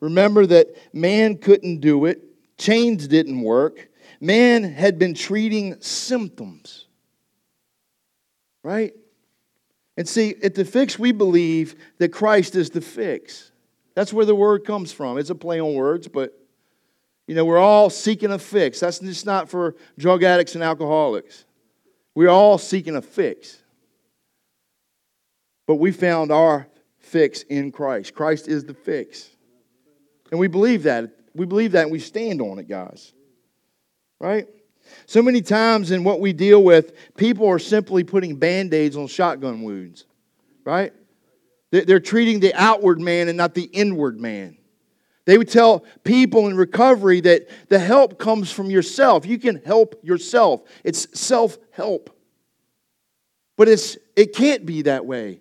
[0.00, 2.22] Remember that man couldn't do it,
[2.56, 3.88] chains didn't work.
[4.20, 6.86] Man had been treating symptoms.
[8.62, 8.94] Right?
[9.96, 13.50] And see, at the fix, we believe that Christ is the fix.
[13.94, 15.18] That's where the word comes from.
[15.18, 16.38] It's a play on words, but
[17.26, 18.80] you know, we're all seeking a fix.
[18.80, 21.44] That's just not for drug addicts and alcoholics.
[22.14, 23.62] We're all seeking a fix.
[25.66, 26.66] But we found our
[26.98, 28.14] fix in Christ.
[28.14, 29.30] Christ is the fix.
[30.30, 31.10] And we believe that.
[31.34, 33.12] We believe that and we stand on it, guys.
[34.18, 34.46] Right?
[35.06, 39.06] So many times in what we deal with, people are simply putting band aids on
[39.06, 40.04] shotgun wounds.
[40.64, 40.92] Right?
[41.70, 44.58] They're treating the outward man and not the inward man.
[45.24, 49.24] They would tell people in recovery that the help comes from yourself.
[49.24, 50.62] You can help yourself.
[50.84, 52.10] It's self help.
[53.56, 55.40] But it's, it can't be that way.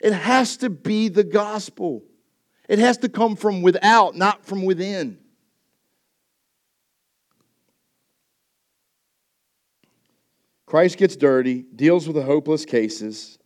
[0.00, 2.04] It has to be the gospel.
[2.68, 5.18] It has to come from without, not from within.
[10.66, 13.38] Christ gets dirty, deals with the hopeless cases.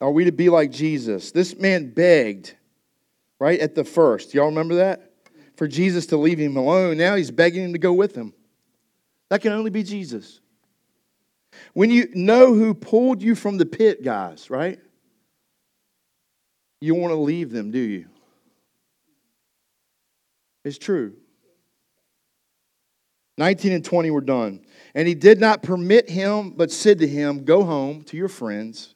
[0.00, 1.32] Are we to be like Jesus?
[1.32, 2.54] This man begged,
[3.38, 4.34] right, at the first.
[4.34, 5.12] Y'all remember that?
[5.56, 6.98] For Jesus to leave him alone.
[6.98, 8.34] Now he's begging him to go with him.
[9.30, 10.40] That can only be Jesus.
[11.72, 14.78] When you know who pulled you from the pit, guys, right?
[16.80, 18.06] You want to leave them, do you?
[20.64, 21.14] It's true.
[23.38, 24.64] 19 and 20 were done.
[24.94, 28.94] And he did not permit him, but said to him, Go home to your friends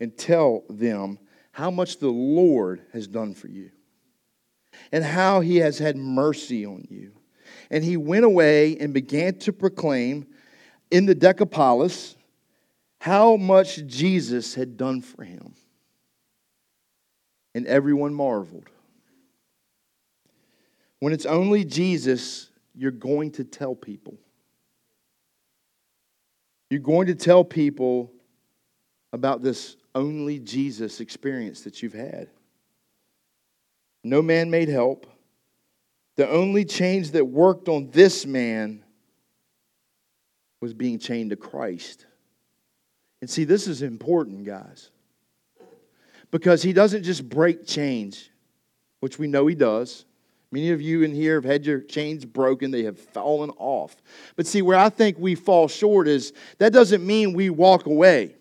[0.00, 1.18] and tell them
[1.52, 3.70] how much the Lord has done for you
[4.92, 7.12] and how he has had mercy on you.
[7.70, 10.26] And he went away and began to proclaim
[10.90, 12.16] in the Decapolis
[12.98, 15.54] how much Jesus had done for him.
[17.54, 18.68] And everyone marveled.
[20.98, 24.18] When it's only Jesus, you're going to tell people.
[26.70, 28.12] You're going to tell people
[29.12, 32.28] about this only Jesus experience that you've had.
[34.04, 35.06] No man made help.
[36.16, 38.84] The only change that worked on this man
[40.60, 42.06] was being chained to Christ.
[43.20, 44.90] And see, this is important, guys,
[46.30, 48.30] because he doesn't just break chains,
[49.00, 50.04] which we know he does.
[50.52, 53.94] Many of you in here have had your chains broken, they have fallen off.
[54.34, 58.34] But see, where I think we fall short is that doesn't mean we walk away.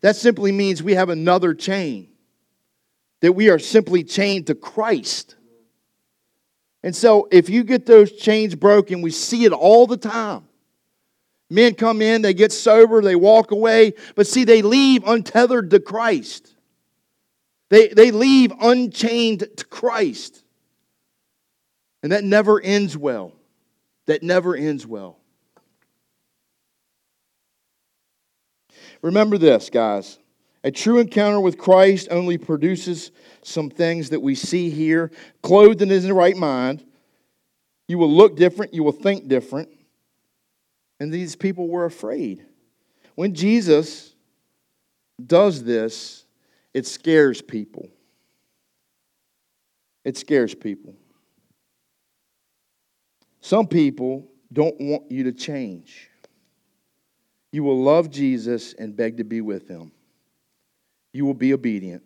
[0.00, 2.08] That simply means we have another chain,
[3.20, 5.34] that we are simply chained to Christ.
[6.84, 10.44] And so, if you get those chains broken, we see it all the time.
[11.50, 15.80] Men come in, they get sober, they walk away, but see, they leave untethered to
[15.80, 16.54] Christ.
[17.70, 20.44] They, they leave unchained to Christ.
[22.02, 23.32] And that never ends well.
[24.06, 25.18] That never ends well.
[29.02, 30.18] Remember this, guys.
[30.64, 35.88] A true encounter with Christ only produces some things that we see here, clothed in
[35.88, 36.84] his right mind.
[37.86, 39.68] You will look different, you will think different.
[41.00, 42.44] And these people were afraid.
[43.14, 44.14] When Jesus
[45.24, 46.24] does this,
[46.74, 47.88] it scares people.
[50.04, 50.94] It scares people.
[53.40, 56.08] Some people don't want you to change.
[57.52, 59.92] You will love Jesus and beg to be with him.
[61.12, 62.02] You will be obedient.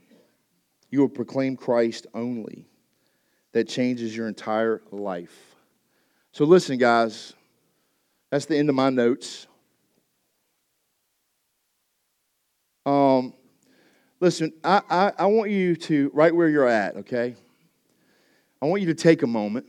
[0.90, 2.66] You will proclaim Christ only.
[3.52, 5.36] That changes your entire life.
[6.32, 7.34] So, listen, guys,
[8.30, 9.46] that's the end of my notes.
[12.86, 13.34] Um,
[14.20, 17.34] listen, I, I, I want you to, right where you're at, okay?
[18.62, 19.66] I want you to take a moment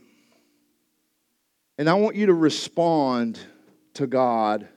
[1.78, 3.38] and I want you to respond
[3.94, 4.68] to God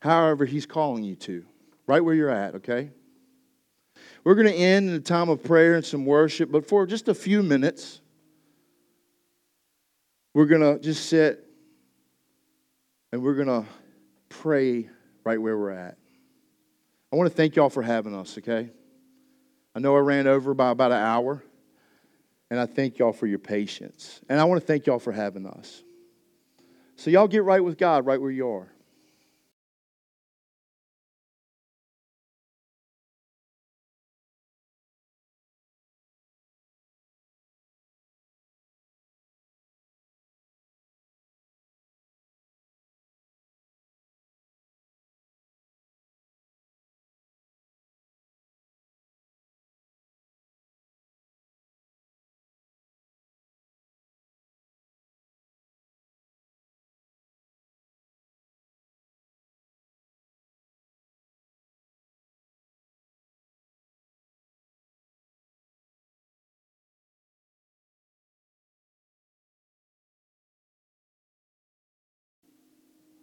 [0.00, 1.44] however He's calling you to,
[1.86, 2.90] right where you're at, okay?
[4.24, 7.08] We're going to end in a time of prayer and some worship, but for just
[7.08, 8.00] a few minutes,
[10.34, 11.46] we're going to just sit
[13.12, 13.64] and we're going to
[14.28, 14.88] pray
[15.24, 15.96] right where we're at.
[17.12, 18.70] I want to thank y'all for having us, okay?
[19.74, 21.42] I know I ran over by about an hour,
[22.50, 24.20] and I thank y'all for your patience.
[24.28, 25.82] And I want to thank y'all for having us.
[27.00, 28.68] So, y'all get right with God right where you are.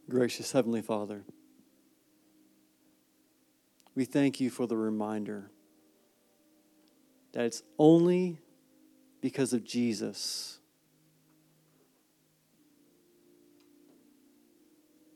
[0.09, 1.25] Gracious Heavenly Father,
[3.93, 5.51] we thank you for the reminder
[7.33, 8.39] that it's only
[9.21, 10.59] because of Jesus.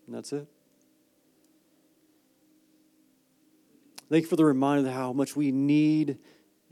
[0.06, 0.46] And that's it.
[4.10, 6.18] Thank you for the reminder of how much we need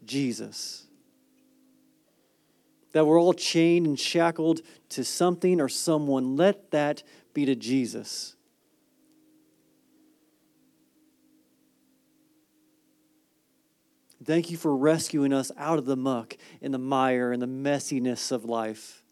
[0.03, 0.88] Jesus.
[2.91, 4.59] That we're all chained and shackled
[4.89, 6.36] to something or someone.
[6.36, 7.03] Let that
[7.40, 8.36] be to Jesus.
[14.26, 18.34] Thank you for rescuing us out of the muck and the mire and the messiness
[18.34, 19.04] of life.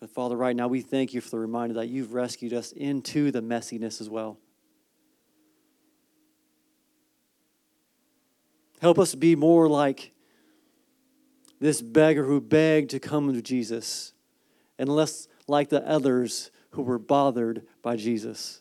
[0.00, 3.30] But Father, right now we thank you for the reminder that you've rescued us into
[3.30, 4.38] the messiness as well.
[8.80, 10.12] Help us be more like
[11.60, 14.12] this beggar who begged to come to Jesus,
[14.78, 18.60] and less like the others who were bothered by Jesus.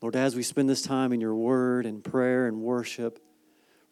[0.00, 3.18] Lord, as we spend this time in your word and prayer and worship,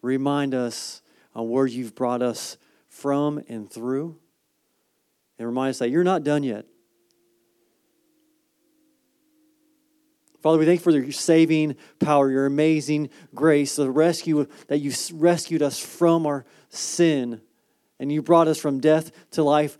[0.01, 1.01] remind us
[1.35, 2.57] on where you've brought us
[2.87, 4.17] from and through,
[5.37, 6.65] and remind us that you're not done yet.
[10.41, 14.91] Father, we thank you for your saving power, your amazing grace, the rescue that you
[15.13, 17.41] rescued us from our sin,
[17.99, 19.77] and you brought us from death to life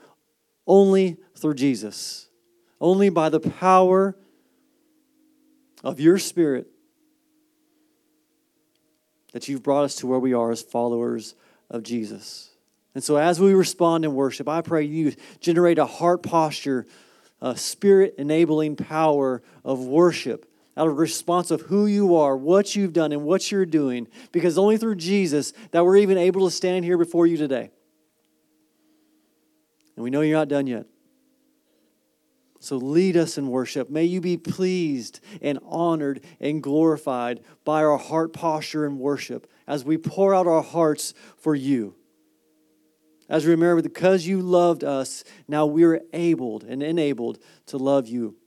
[0.68, 2.28] only through Jesus,
[2.80, 4.16] only by the power
[5.84, 6.68] of your Spirit
[9.32, 11.36] that you've brought us to where we are as followers
[11.70, 12.50] of Jesus.
[12.96, 16.86] And so, as we respond in worship, I pray you generate a heart posture,
[17.42, 20.46] a spirit enabling power of worship
[20.80, 24.58] out of response of who you are, what you've done, and what you're doing, because
[24.58, 27.70] only through Jesus that we're even able to stand here before you today.
[30.00, 30.86] And we know you're not done yet.
[32.62, 33.90] So lead us in worship.
[33.90, 39.84] May you be pleased and honored and glorified by our heart posture in worship as
[39.84, 41.96] we pour out our hearts for you.
[43.28, 48.38] As we remember, because you loved us, now we're able and enabled to love you.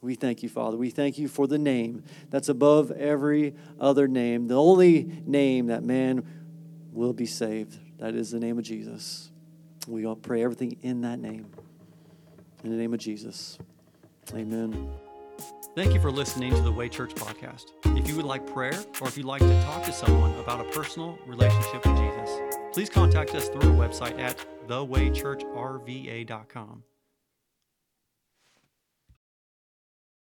[0.00, 0.78] We thank you, Father.
[0.78, 5.84] We thank you for the name that's above every other name, the only name that
[5.84, 6.24] man
[6.90, 7.78] will be saved.
[7.98, 9.30] That is the name of Jesus.
[9.86, 11.46] We all pray everything in that name.
[12.64, 13.58] In the name of Jesus.
[14.34, 14.90] Amen.
[15.76, 17.66] Thank you for listening to the Way Church podcast.
[17.98, 20.70] If you would like prayer or if you'd like to talk to someone about a
[20.70, 22.30] personal relationship with Jesus,
[22.72, 26.82] please contact us through our website at thewaychurchrva.com.